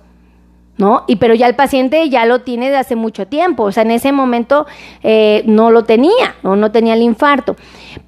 ¿No? 0.77 1.05
Y 1.07 1.17
pero 1.17 1.35
ya 1.35 1.47
el 1.47 1.55
paciente 1.55 2.09
ya 2.09 2.25
lo 2.25 2.41
tiene 2.41 2.71
de 2.71 2.77
hace 2.77 2.97
mucho 2.97 3.27
tiempo, 3.27 3.65
o 3.65 3.73
sea, 3.73 3.83
en 3.83 3.91
ese 3.91 4.12
momento 4.12 4.67
eh, 5.03 5.43
no 5.47 5.71
lo 5.71 5.85
tenía, 5.85 6.37
o 6.43 6.57
no 6.57 6.73
tenía 6.73 6.95
el 6.95 7.03
infarto. 7.03 7.57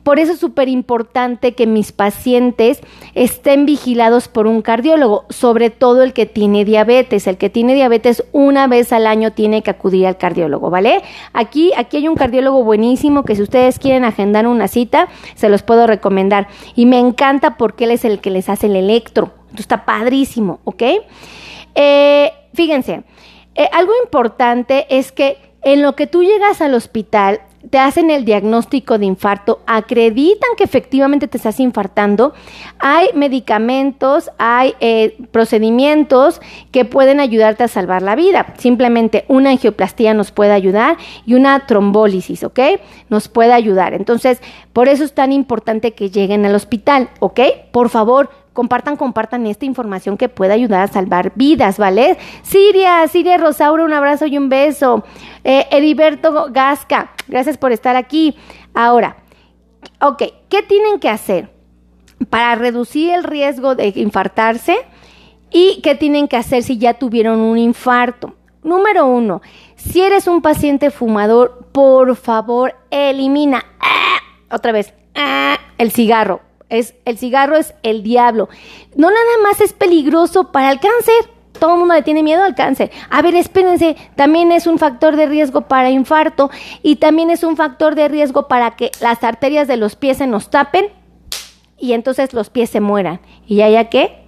Por 0.03 0.19
eso 0.19 0.33
es 0.33 0.39
súper 0.39 0.69
importante 0.69 1.53
que 1.53 1.67
mis 1.67 1.93
pacientes 1.93 2.81
estén 3.15 3.67
vigilados 3.67 4.29
por 4.29 4.47
un 4.47 4.63
cardiólogo, 4.63 5.27
sobre 5.29 5.71
todo 5.71 6.03
el 6.03 6.13
que 6.13 6.27
tiene 6.27 6.65
diabetes. 6.65 7.27
El 7.27 7.37
que 7.37 7.51
tiene 7.51 7.75
diabetes 7.75 8.25
una 8.33 8.67
vez 8.67 8.93
al 8.93 9.07
año 9.07 9.33
tiene 9.33 9.63
que 9.63 9.71
acudir 9.71 10.07
al 10.07 10.17
cardiólogo, 10.17 10.71
¿vale? 10.71 11.03
Aquí, 11.33 11.73
aquí 11.77 11.99
hay 11.99 12.09
un 12.09 12.17
cardiólogo 12.17 12.65
buenísimo 12.65 13.25
que 13.25 13.37
si 13.37 13.43
ustedes 13.43 13.79
quieren 13.79 14.05
agendar 14.05 14.47
una 14.47 14.67
cita, 14.67 15.09
se 15.35 15.49
los 15.49 15.63
puedo 15.63 15.87
recomendar. 15.87 16.49
Y 16.75 16.87
me 16.87 16.99
encanta 16.99 17.57
porque 17.57 17.85
él 17.85 17.93
es 17.93 18.05
el 18.05 18.21
que 18.21 18.31
les 18.31 18.49
hace 18.49 18.67
el 18.67 18.77
electro. 18.77 19.33
está 19.57 19.85
padrísimo, 19.85 20.61
¿ok? 20.65 20.83
Eh, 21.75 22.33
fíjense, 22.55 23.05
eh, 23.55 23.69
algo 23.73 23.93
importante 24.03 24.87
es 24.89 25.13
que 25.13 25.39
en 25.63 25.83
lo 25.83 25.95
que 25.95 26.07
tú 26.07 26.23
llegas 26.23 26.61
al 26.61 26.75
hospital, 26.75 27.41
te 27.71 27.79
hacen 27.79 28.11
el 28.11 28.25
diagnóstico 28.25 28.99
de 28.99 29.07
infarto, 29.07 29.61
acreditan 29.67 30.51
que 30.57 30.65
efectivamente 30.65 31.29
te 31.29 31.37
estás 31.37 31.61
infartando, 31.61 32.35
hay 32.79 33.09
medicamentos, 33.15 34.31
hay 34.39 34.75
eh, 34.81 35.17
procedimientos 35.31 36.41
que 36.73 36.85
pueden 36.85 37.21
ayudarte 37.21 37.65
a 37.65 37.69
salvar 37.69 38.03
la 38.03 38.17
vida. 38.17 38.55
Simplemente 38.59 39.25
una 39.29 39.51
angioplastía 39.51 40.15
nos 40.15 40.33
puede 40.33 40.53
ayudar 40.53 40.97
y 41.25 41.35
una 41.35 41.67
trombólisis, 41.67 42.43
¿ok? 42.43 42.59
Nos 43.09 43.29
puede 43.29 43.53
ayudar. 43.53 43.95
Entonces, 43.95 44.41
por 44.73 44.89
eso 44.89 45.05
es 45.05 45.15
tan 45.15 45.33
importante 45.33 45.93
que 45.93 46.11
lleguen 46.11 46.45
al 46.45 46.55
hospital, 46.55 47.11
¿ok? 47.21 47.41
Por 47.71 47.91
favor, 47.91 48.31
compartan, 48.53 48.97
compartan 48.97 49.47
esta 49.47 49.65
información 49.65 50.17
que 50.17 50.29
pueda 50.29 50.55
ayudar 50.55 50.83
a 50.83 50.93
salvar 50.93 51.33
vidas, 51.35 51.79
¿vale? 51.79 52.19
Siria, 52.43 53.07
Siria 53.09 53.39
Rosaura, 53.39 53.85
un 53.85 53.93
abrazo 53.93 54.27
y 54.27 54.37
un 54.39 54.49
beso. 54.49 55.05
Eh, 55.45 55.67
Heriberto 55.71 56.49
Gasca, 56.51 57.13
gracias 57.29 57.57
por 57.57 57.73
estar 57.73 57.97
aquí. 57.97 58.37
Ahora, 58.75 59.17
ok, 60.01 60.23
¿qué 60.49 60.63
tienen 60.63 60.99
que 60.99 61.09
hacer 61.09 61.51
para 62.31 62.55
reducir 62.55 63.11
el 63.11 63.25
riesgo 63.25 63.75
de 63.75 63.93
infartarse? 63.97 64.77
¿Y 65.51 65.81
qué 65.83 65.95
tienen 65.95 66.29
que 66.29 66.37
hacer 66.37 66.63
si 66.63 66.79
ya 66.79 66.95
tuvieron 66.95 67.41
un 67.41 67.59
infarto? 67.59 68.35
Número 68.63 69.07
uno, 69.07 69.43
si 69.75 70.01
eres 70.01 70.29
un 70.29 70.41
paciente 70.41 70.91
fumador, 70.91 71.67
por 71.73 72.15
favor, 72.15 72.77
elimina, 72.91 73.65
¡ah! 73.81 74.19
otra 74.55 74.71
vez, 74.71 74.95
¡ah! 75.17 75.59
el 75.79 75.91
cigarro 75.91 76.41
es, 76.73 76.95
el 77.05 77.19
cigarro 77.19 77.57
es 77.57 77.75
el 77.83 78.03
diablo. 78.03 78.49
No 78.97 79.09
nada 79.11 79.39
más 79.43 79.61
es 79.61 79.73
peligroso 79.73 80.51
para 80.53 80.73
el 80.73 80.81
cáncer. 80.81 81.15
Todo 81.59 81.75
el 81.75 81.79
mundo 81.79 81.95
le 81.95 82.03
tiene 82.03 82.23
miedo 82.23 82.43
al 82.43 82.55
cáncer. 82.55 82.91
A 83.11 83.23
ver, 83.23 83.35
espérense, 83.37 83.97
también 84.17 84.51
es 84.51 84.67
un 84.67 84.79
factor 84.79 85.17
de 85.17 85.27
riesgo 85.27 85.63
para 85.63 85.91
infarto 85.91 86.51
y 86.83 86.97
también 86.97 87.31
es 87.31 87.45
un 87.45 87.57
factor 87.57 87.95
de 87.95 88.09
riesgo 88.09 88.49
para 88.49 88.73
que 88.73 88.91
las 89.01 89.23
arterias 89.23 89.69
de 89.69 89.77
los 89.77 89.95
pies 89.95 90.19
se 90.19 90.27
nos 90.27 90.51
tapen 90.51 90.87
y 91.79 91.93
entonces 91.93 92.33
los 92.33 92.51
pies 92.51 92.71
se 92.71 92.81
mueran. 92.81 93.21
¿Y 93.47 93.61
haya 93.61 93.89
qué? 93.89 94.23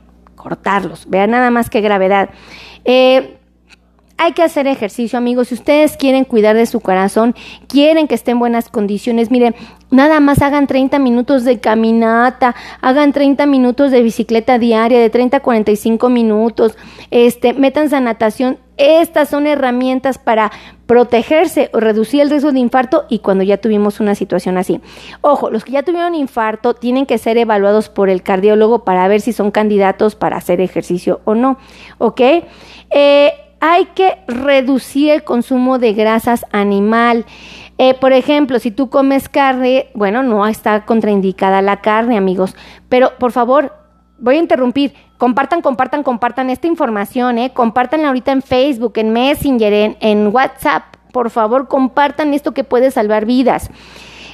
cortarlos. 0.45 1.09
Vean 1.09 1.31
nada 1.31 1.51
más 1.51 1.71
que 1.71 1.81
gravedad. 1.81 2.29
Eh, 2.85 3.39
hay 4.17 4.33
que 4.33 4.43
hacer 4.43 4.67
ejercicio, 4.67 5.19
amigos. 5.19 5.49
Si 5.49 5.55
ustedes 5.55 5.97
quieren 5.97 6.25
cuidar 6.25 6.57
de 6.57 6.67
su 6.67 6.81
corazón, 6.81 7.35
quieren 7.69 8.07
que 8.07 8.15
esté 8.15 8.31
en 8.31 8.39
buenas 8.39 8.69
condiciones, 8.69 9.31
miren, 9.31 9.55
nada 9.91 10.21
más 10.21 10.41
hagan 10.41 10.67
30 10.67 10.99
minutos 10.99 11.45
de 11.45 11.59
caminata, 11.59 12.55
hagan 12.81 13.13
30 13.13 13.47
minutos 13.47 13.91
de 13.91 14.03
bicicleta 14.03 14.59
diaria, 14.59 15.01
de 15.01 15.11
30 15.11 15.39
a 15.39 15.41
45 15.41 16.09
minutos, 16.09 16.77
este, 17.11 17.55
métanse 17.55 17.97
a 17.97 18.01
natación. 18.01 18.59
Estas 18.77 19.29
son 19.29 19.47
herramientas 19.47 20.19
para 20.19 20.51
protegerse 20.87 21.71
o 21.73 21.79
reducir 21.79 22.21
el 22.21 22.31
riesgo 22.31 22.51
de 22.51 22.59
infarto 22.59 23.05
y 23.09 23.21
cuando 23.21 23.45
ya 23.45 23.59
tuvimos 23.59 24.01
una 24.01 24.17
situación 24.17 24.59
así. 24.59 24.81
Ojo, 25.21 25.49
los 25.49 25.65
que 25.65 25.73
ya 25.73 25.85
tuvieron 25.85 26.17
infarto 26.17 26.75
tienen 26.75 27.07
que 27.07 27.19
ser 27.19 27.39
evaluados 27.39 27.89
por 27.89 28.11
el 28.11 28.25
cardiólogo 28.25 28.85
para 28.85 29.07
ver 29.07 29.21
si 29.21 29.33
son 29.33 29.53
candidatos 29.53 30.17
para 30.17 30.39
hacer 30.39 30.61
ejercicio 30.61 31.21
o 31.25 31.37
no, 31.37 31.57
¿ok? 31.99 32.21
Eh, 32.91 33.33
hay 33.67 33.87
que 33.95 34.19
reducir 34.29 35.11
el 35.11 35.25
consumo 35.25 35.79
de 35.79 35.95
grasas 35.95 36.45
animal. 36.53 37.25
Eh, 37.79 37.95
por 37.95 38.13
ejemplo, 38.13 38.59
si 38.59 38.71
tú 38.71 38.91
comes 38.91 39.31
carne, 39.31 39.89
bueno, 39.95 40.23
no 40.23 40.47
está 40.47 40.85
contraindicada 40.85 41.63
la 41.63 41.81
carne, 41.81 42.19
amigos, 42.19 42.55
pero 42.91 43.17
por 43.19 43.33
favor, 43.33 43.73
voy 44.19 44.37
a 44.37 44.41
interrumpir. 44.41 44.93
Compartan, 45.17 45.63
compartan, 45.63 46.03
compartan 46.03 46.51
esta 46.51 46.67
información, 46.67 47.39
¿eh? 47.39 47.53
Compartanla 47.55 48.09
ahorita 48.09 48.33
en 48.33 48.43
Facebook, 48.43 48.93
en 48.97 49.15
Messenger, 49.15 49.73
en, 49.73 49.97
en 50.01 50.27
WhatsApp. 50.27 50.83
Por 51.11 51.31
favor, 51.31 51.67
compartan 51.67 52.35
esto 52.35 52.53
que 52.53 52.65
puede 52.65 52.91
salvar 52.91 53.25
vidas. 53.25 53.71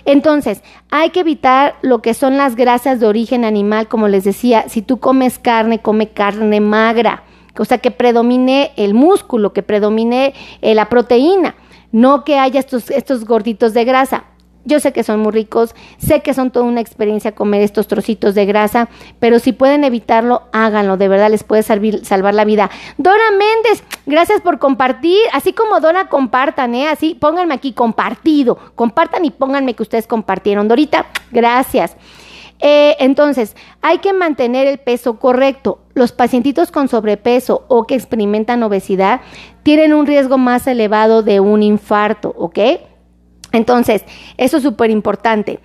Entonces, 0.07 0.65
hay 0.91 1.11
que 1.11 1.21
evitar 1.21 1.77
lo 1.83 2.03
que 2.03 2.15
son 2.15 2.37
las 2.37 2.57
grasas 2.57 2.99
de 2.99 3.07
origen 3.07 3.45
animal, 3.45 3.87
como 3.87 4.09
les 4.09 4.25
decía, 4.25 4.65
si 4.67 4.83
tú 4.83 4.99
comes 4.99 5.39
carne, 5.39 5.79
come 5.79 6.09
carne 6.09 6.61
magra 6.61 7.23
o 7.59 7.65
sea, 7.65 7.79
que 7.79 7.91
predomine 7.91 8.73
el 8.77 8.95
músculo, 8.95 9.53
que 9.53 9.63
predomine 9.63 10.35
eh, 10.63 10.75
la 10.75 10.89
proteína, 10.89 11.57
no 11.93 12.25
que 12.25 12.39
haya 12.39 12.61
estos, 12.61 12.91
estos 12.91 13.25
gorditos 13.25 13.75
de 13.75 13.85
grasa. 13.85 14.25
Yo 14.67 14.79
sé 14.79 14.93
que 14.93 15.03
son 15.03 15.21
muy 15.21 15.33
ricos, 15.33 15.75
sé 15.97 16.21
que 16.21 16.35
son 16.35 16.51
toda 16.51 16.67
una 16.67 16.83
experiencia 16.83 17.35
comer 17.35 17.63
estos 17.63 17.89
trocitos 17.89 18.35
de 18.35 18.45
grasa, 18.45 18.91
pero 19.19 19.39
si 19.39 19.53
pueden 19.53 19.85
evitarlo, 19.85 20.43
háganlo, 20.53 20.99
de 20.99 21.09
verdad 21.09 21.31
les 21.31 21.45
puede 21.45 21.63
salvar 21.63 22.35
la 22.35 22.45
vida. 22.45 22.71
Dora 22.99 23.31
Méndez, 23.31 23.83
gracias 24.05 24.43
por 24.43 24.59
compartir, 24.59 25.19
así 25.33 25.55
como 25.55 25.81
Dora, 25.81 26.11
compartan, 26.11 26.75
¿eh? 26.75 26.89
Así, 26.89 27.15
pónganme 27.19 27.55
aquí 27.55 27.73
compartido, 27.73 28.59
compartan 28.75 29.25
y 29.25 29.31
pónganme 29.31 29.73
que 29.73 29.83
ustedes 29.83 30.07
compartieron. 30.07 30.69
Dorita, 30.69 31.07
gracias. 31.33 31.97
Eh, 32.61 32.97
entonces, 32.99 33.57
hay 33.81 33.99
que 33.99 34.13
mantener 34.13 34.67
el 34.67 34.79
peso 34.79 35.19
correcto. 35.19 35.81
Los 35.95 36.13
pacientitos 36.13 36.71
con 36.71 36.89
sobrepeso 36.89 37.65
o 37.69 37.87
que 37.87 37.95
experimentan 37.95 38.63
obesidad 38.63 39.23
tienen 39.63 39.95
un 39.95 40.07
riesgo 40.07 40.39
más 40.39 40.67
elevado 40.67 41.23
de 41.23 41.41
un 41.41 41.63
infarto, 41.63 42.35
¿ok? 42.37 42.59
Entonces, 43.53 44.05
eso 44.37 44.59
es 44.59 44.63
súper 44.63 44.91
importante. 44.91 45.61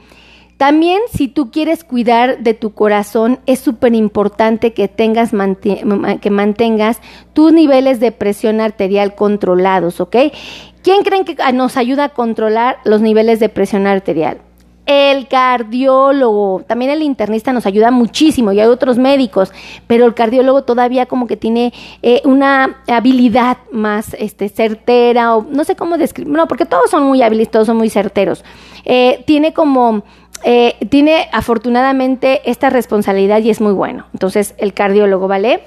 También 0.57 1.01
si 1.13 1.27
tú 1.27 1.51
quieres 1.51 1.83
cuidar 1.83 2.39
de 2.39 2.53
tu 2.53 2.73
corazón, 2.73 3.39
es 3.45 3.59
súper 3.59 3.93
importante 3.93 4.73
que, 4.73 4.87
tengas 4.87 5.31
que 5.31 6.29
mantengas 6.29 7.01
tus 7.33 7.51
niveles 7.51 7.99
de 7.99 8.13
presión 8.13 8.61
arterial 8.61 9.15
controlados, 9.15 9.99
¿ok? 9.99 10.15
¿Quién 10.81 11.03
creen 11.03 11.25
que 11.25 11.35
nos 11.53 11.75
ayuda 11.75 12.05
a 12.05 12.09
controlar 12.09 12.77
los 12.85 13.01
niveles 13.01 13.41
de 13.41 13.49
presión 13.49 13.85
arterial? 13.85 14.44
El 14.85 15.27
cardiólogo, 15.27 16.63
también 16.67 16.91
el 16.91 17.01
internista 17.01 17.53
nos 17.53 17.65
ayuda 17.65 17.91
muchísimo 17.91 18.51
y 18.51 18.59
hay 18.59 18.67
otros 18.67 18.97
médicos, 18.97 19.51
pero 19.87 20.05
el 20.05 20.13
cardiólogo 20.13 20.63
todavía 20.63 21.05
como 21.05 21.27
que 21.27 21.37
tiene 21.37 21.73
eh, 22.01 22.21
una 22.25 22.77
habilidad 22.87 23.57
más 23.71 24.15
este, 24.19 24.49
certera 24.49 25.35
o 25.35 25.45
no 25.49 25.63
sé 25.63 25.75
cómo 25.75 25.97
describir, 25.97 26.33
no, 26.33 26.47
porque 26.47 26.65
todos 26.65 26.89
son 26.91 27.03
muy 27.03 27.21
hábiles, 27.21 27.49
todos 27.49 27.67
son 27.67 27.77
muy 27.77 27.89
certeros. 27.89 28.43
Eh, 28.85 29.23
tiene 29.25 29.53
como... 29.53 30.03
Eh, 30.43 30.75
tiene 30.89 31.27
afortunadamente 31.31 32.41
esta 32.51 32.69
responsabilidad 32.69 33.39
y 33.39 33.49
es 33.49 33.61
muy 33.61 33.71
bueno. 33.73 34.05
Entonces, 34.13 34.53
el 34.57 34.73
cardiólogo, 34.73 35.27
¿vale? 35.27 35.63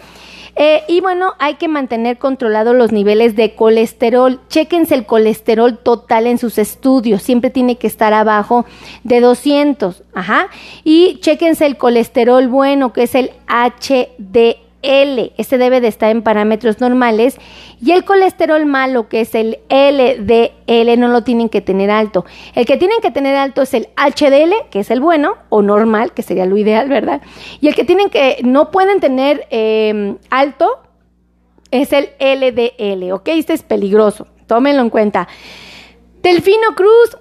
Eh, 0.57 0.83
y 0.89 1.01
bueno, 1.01 1.35
hay 1.39 1.55
que 1.55 1.69
mantener 1.69 2.19
controlados 2.19 2.75
los 2.75 2.93
niveles 2.93 3.37
de 3.37 3.55
colesterol. 3.55 4.41
Chéquense 4.49 4.95
el 4.95 5.07
colesterol 5.07 5.79
total 5.79 6.27
en 6.27 6.39
sus 6.39 6.59
estudios. 6.59 7.23
Siempre 7.23 7.51
tiene 7.51 7.77
que 7.77 7.87
estar 7.87 8.13
abajo 8.13 8.67
de 9.05 9.21
200. 9.21 10.03
Ajá. 10.15 10.49
Y 10.85 11.19
chéquense 11.21 11.67
el 11.67 11.77
colesterol 11.77 12.49
bueno, 12.49 12.93
que 12.93 13.05
es 13.05 13.15
el 13.15 13.31
HDL. 13.49 14.68
L, 14.83 15.33
este 15.37 15.59
debe 15.59 15.81
de 15.81 15.89
estar 15.89 16.11
en 16.11 16.23
parámetros 16.23 16.81
normales, 16.81 17.37
y 17.81 17.93
el 17.93 18.05
colesterol 18.05 18.65
malo, 18.67 19.09
que 19.09 19.21
es 19.21 19.35
el 19.35 19.59
LDL, 19.69 20.99
no 20.99 21.09
lo 21.09 21.23
tienen 21.23 21.49
que 21.49 21.61
tener 21.61 21.91
alto. 21.91 22.25
El 22.55 22.67
que 22.67 22.77
tienen 22.77 23.01
que 23.01 23.11
tener 23.11 23.37
alto 23.37 23.63
es 23.63 23.75
el 23.75 23.89
HDL, 23.97 24.69
que 24.71 24.81
es 24.81 24.91
el 24.91 25.01
bueno, 25.01 25.37
o 25.49 25.63
normal, 25.63 26.13
que 26.13 26.23
sería 26.23 26.47
lo 26.47 26.57
ideal, 26.57 26.89
¿verdad? 26.89 27.23
Y 27.61 27.69
el 27.69 27.75
que 27.75 27.85
tienen 27.85 28.11
que, 28.11 28.39
no 28.45 28.71
pueden 28.71 29.01
tener 29.01 29.47
em, 29.51 30.19
alto, 30.31 30.81
es 31.71 31.93
el 31.93 32.11
LDL, 32.19 33.13
¿ok? 33.13 33.29
Este 33.29 33.53
es 33.53 33.63
peligroso, 33.63 34.27
tómenlo 34.47 34.83
en 34.83 34.91
cuenta. 34.91 35.29
Delfino 36.23 36.75
Cruz, 36.75 37.17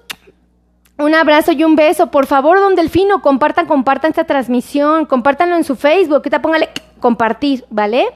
un 0.98 1.16
abrazo 1.16 1.52
y 1.52 1.64
un 1.64 1.76
beso. 1.76 2.08
Por 2.08 2.26
favor, 2.26 2.60
don 2.60 2.76
Delfino, 2.76 3.22
compartan, 3.22 3.66
compartan 3.66 4.12
esta 4.12 4.26
transmisión, 4.26 5.06
compártanlo 5.06 5.56
en 5.56 5.64
su 5.64 5.76
Facebook, 5.76 6.18
ahorita 6.18 6.42
póngale 6.42 6.70
compartir, 7.00 7.66
¿vale? 7.70 8.08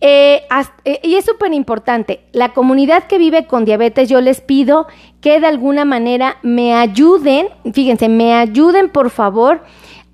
Eh, 0.00 0.42
eh, 0.84 1.00
y 1.04 1.14
es 1.14 1.24
súper 1.24 1.52
importante, 1.52 2.24
la 2.32 2.52
comunidad 2.52 3.04
que 3.04 3.18
vive 3.18 3.46
con 3.46 3.64
diabetes, 3.64 4.08
yo 4.08 4.20
les 4.20 4.40
pido 4.40 4.88
que 5.20 5.38
de 5.38 5.46
alguna 5.46 5.84
manera 5.84 6.38
me 6.42 6.74
ayuden, 6.74 7.48
fíjense, 7.72 8.08
me 8.08 8.34
ayuden 8.34 8.88
por 8.88 9.10
favor 9.10 9.62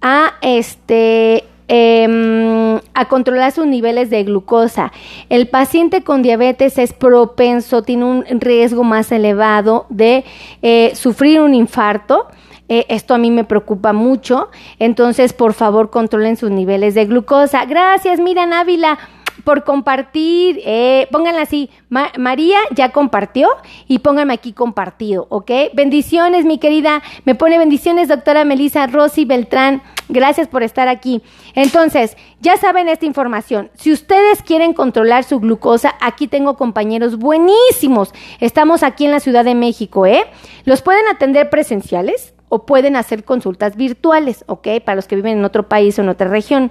a 0.03 0.35
este 0.43 1.45
em, 1.69 2.81
a 2.95 3.09
controlar 3.09 3.53
sus 3.53 3.67
niveles 3.67 4.11
de 4.11 4.25
glucosa. 4.25 4.93
El 5.29 5.49
paciente 5.49 6.03
con 6.03 6.23
diabetes 6.23 6.79
es 6.79 6.93
propenso, 6.93 7.83
tiene 7.83 8.05
un 8.05 8.25
riesgo 8.41 8.85
más 8.85 9.13
elevado 9.13 9.87
de 9.89 10.25
eh, 10.63 10.93
sufrir 10.95 11.41
un 11.41 11.55
infarto. 11.55 12.27
Eh, 12.71 12.85
esto 12.89 13.15
a 13.15 13.19
mí 13.19 13.31
me 13.31 13.45
preocupa 13.45 13.93
mucho. 13.93 14.49
Entonces, 14.79 15.33
por 15.33 15.55
favor, 15.55 15.91
controlen 15.91 16.37
sus 16.37 16.51
niveles 16.51 16.95
de 16.95 17.07
glucosa. 17.07 17.65
Gracias, 17.65 18.21
Miriam 18.21 18.53
Ávila 18.53 18.99
por 19.45 19.65
compartir. 19.65 20.61
Eh, 20.65 21.09
pónganla 21.11 21.43
así. 21.43 21.71
María 21.89 22.59
ya 22.71 22.91
compartió 22.91 23.49
y 23.87 24.01
pónganme 24.01 24.35
aquí 24.35 24.53
compartido, 24.53 25.27
¿ok? 25.31 25.51
Bendiciones, 25.75 26.45
mi 26.45 26.59
querida. 26.59 27.03
Me 27.25 27.35
pone 27.35 27.59
bendiciones, 27.59 28.09
doctora 28.09 28.45
Melissa 28.45 28.87
Rosy 28.87 29.25
Beltrán. 29.25 29.83
Gracias 30.09 30.49
por 30.49 30.63
estar 30.63 30.89
aquí. 30.89 31.23
Entonces, 31.55 32.17
ya 32.41 32.57
saben 32.57 32.89
esta 32.89 33.05
información. 33.05 33.71
Si 33.75 33.93
ustedes 33.93 34.43
quieren 34.43 34.73
controlar 34.73 35.25
su 35.25 35.39
glucosa, 35.41 35.95
aquí 36.01 36.29
tengo 36.29 36.57
compañeros 36.57 37.19
buenísimos. 37.19 38.13
Estamos 38.41 38.83
aquí 38.83 39.05
en 39.05 39.11
la 39.11 39.21
Ciudad 39.21 39.45
de 39.45 39.55
México, 39.55 40.07
¿eh? 40.07 40.25
Los 40.65 40.83
pueden 40.83 41.07
atender 41.09 41.51
presenciales 41.51 42.35
o 42.49 42.65
pueden 42.67 42.97
hacer 42.97 43.25
consultas 43.25 43.77
virtuales, 43.77 44.45
¿ok? 44.47 44.69
Para 44.85 44.97
los 44.97 45.07
que 45.07 45.17
viven 45.17 45.39
en 45.39 45.45
otro 45.45 45.69
país 45.69 45.99
o 45.99 46.03
en 46.03 46.09
otra 46.09 46.29
región. 46.29 46.71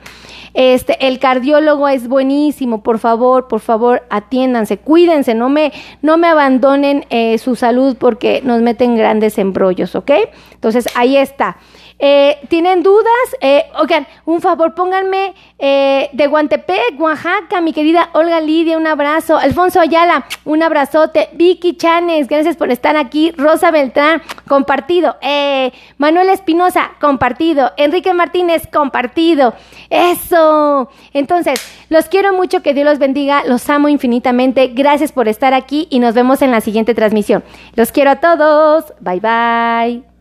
Este, 0.54 1.08
el 1.08 1.20
cardiólogo 1.20 1.88
es 1.88 2.08
buenísimo, 2.08 2.84
por 2.84 3.00
favor, 3.00 3.48
por 3.48 3.60
favor, 3.60 4.04
atiéndanse, 4.10 4.78
cuídense, 4.78 5.36
no 5.36 5.50
me, 5.50 5.72
no 6.02 6.18
me 6.18 6.28
abandonen 6.28 7.06
eh, 7.10 7.38
su 7.38 7.56
salud 7.56 7.96
porque 8.00 8.42
nos 8.44 8.62
meten 8.62 8.96
grandes 8.96 9.38
embrollos, 9.38 9.96
¿ok? 9.96 10.12
Entonces, 10.54 10.88
ahí 10.96 11.18
está. 11.18 11.58
Eh, 12.00 12.38
¿Tienen 12.50 12.84
dudas? 12.84 13.08
Eh, 13.42 13.66
oigan, 13.80 14.08
un 14.26 14.40
favor, 14.42 14.76
pónganme 14.76 15.34
eh, 15.58 16.10
de 16.14 16.28
Guantepec, 16.28 17.00
Oaxaca, 17.00 17.60
mi 17.62 17.74
querida 17.74 18.10
Olga 18.14 18.40
Lidia, 18.40 18.78
un 18.78 18.86
abrazo. 18.86 19.38
Alfonso 19.38 19.80
Ayala, 19.80 20.26
un 20.46 20.62
abrazote. 20.62 21.30
Vicky 21.34 21.76
Chanes, 21.76 22.28
gracias 22.28 22.56
por 22.56 22.72
estar 22.72 22.96
aquí. 22.98 23.32
Rosa 23.32 23.72
Beltrán, 23.72 24.22
compartido. 24.48 25.18
Eh, 25.22 25.72
Manuel 25.98 26.30
Espinosa, 26.30 26.92
compartido. 27.02 27.72
Enrique 27.78 28.14
Martínez, 28.14 28.68
compartido. 28.72 29.56
Eso. 29.90 30.90
Entonces, 31.14 31.60
los 31.90 32.06
quiero 32.06 32.34
mucho, 32.34 32.62
que 32.62 32.74
Dios 32.74 32.86
los 32.86 33.00
bendiga. 33.00 33.44
Los 33.46 33.70
amo 33.70 33.90
infinitamente. 33.90 34.68
Gracias 34.68 35.12
por 35.12 35.28
estar 35.28 35.54
aquí 35.54 35.88
y 35.90 36.00
nos 36.00 36.14
vemos 36.14 36.42
en 36.42 36.52
la 36.52 36.62
siguiente 36.62 36.94
transmisión. 36.94 37.44
Los 37.76 37.92
quiero 37.92 38.12
a 38.12 38.16
todos. 38.18 38.94
Bye 39.00 39.20
bye. 39.20 40.17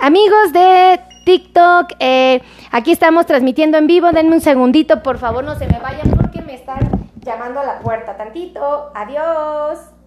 Amigos 0.00 0.52
de 0.52 1.00
TikTok, 1.24 1.94
eh, 1.98 2.40
aquí 2.70 2.92
estamos 2.92 3.26
transmitiendo 3.26 3.78
en 3.78 3.88
vivo. 3.88 4.12
Denme 4.12 4.36
un 4.36 4.40
segundito, 4.40 5.02
por 5.02 5.18
favor, 5.18 5.42
no 5.42 5.56
se 5.56 5.66
me 5.66 5.80
vayan 5.80 6.08
porque 6.10 6.40
me 6.40 6.54
están 6.54 6.78
llamando 7.20 7.58
a 7.58 7.64
la 7.64 7.80
puerta. 7.80 8.16
Tantito. 8.16 8.92
Adiós. 8.94 9.97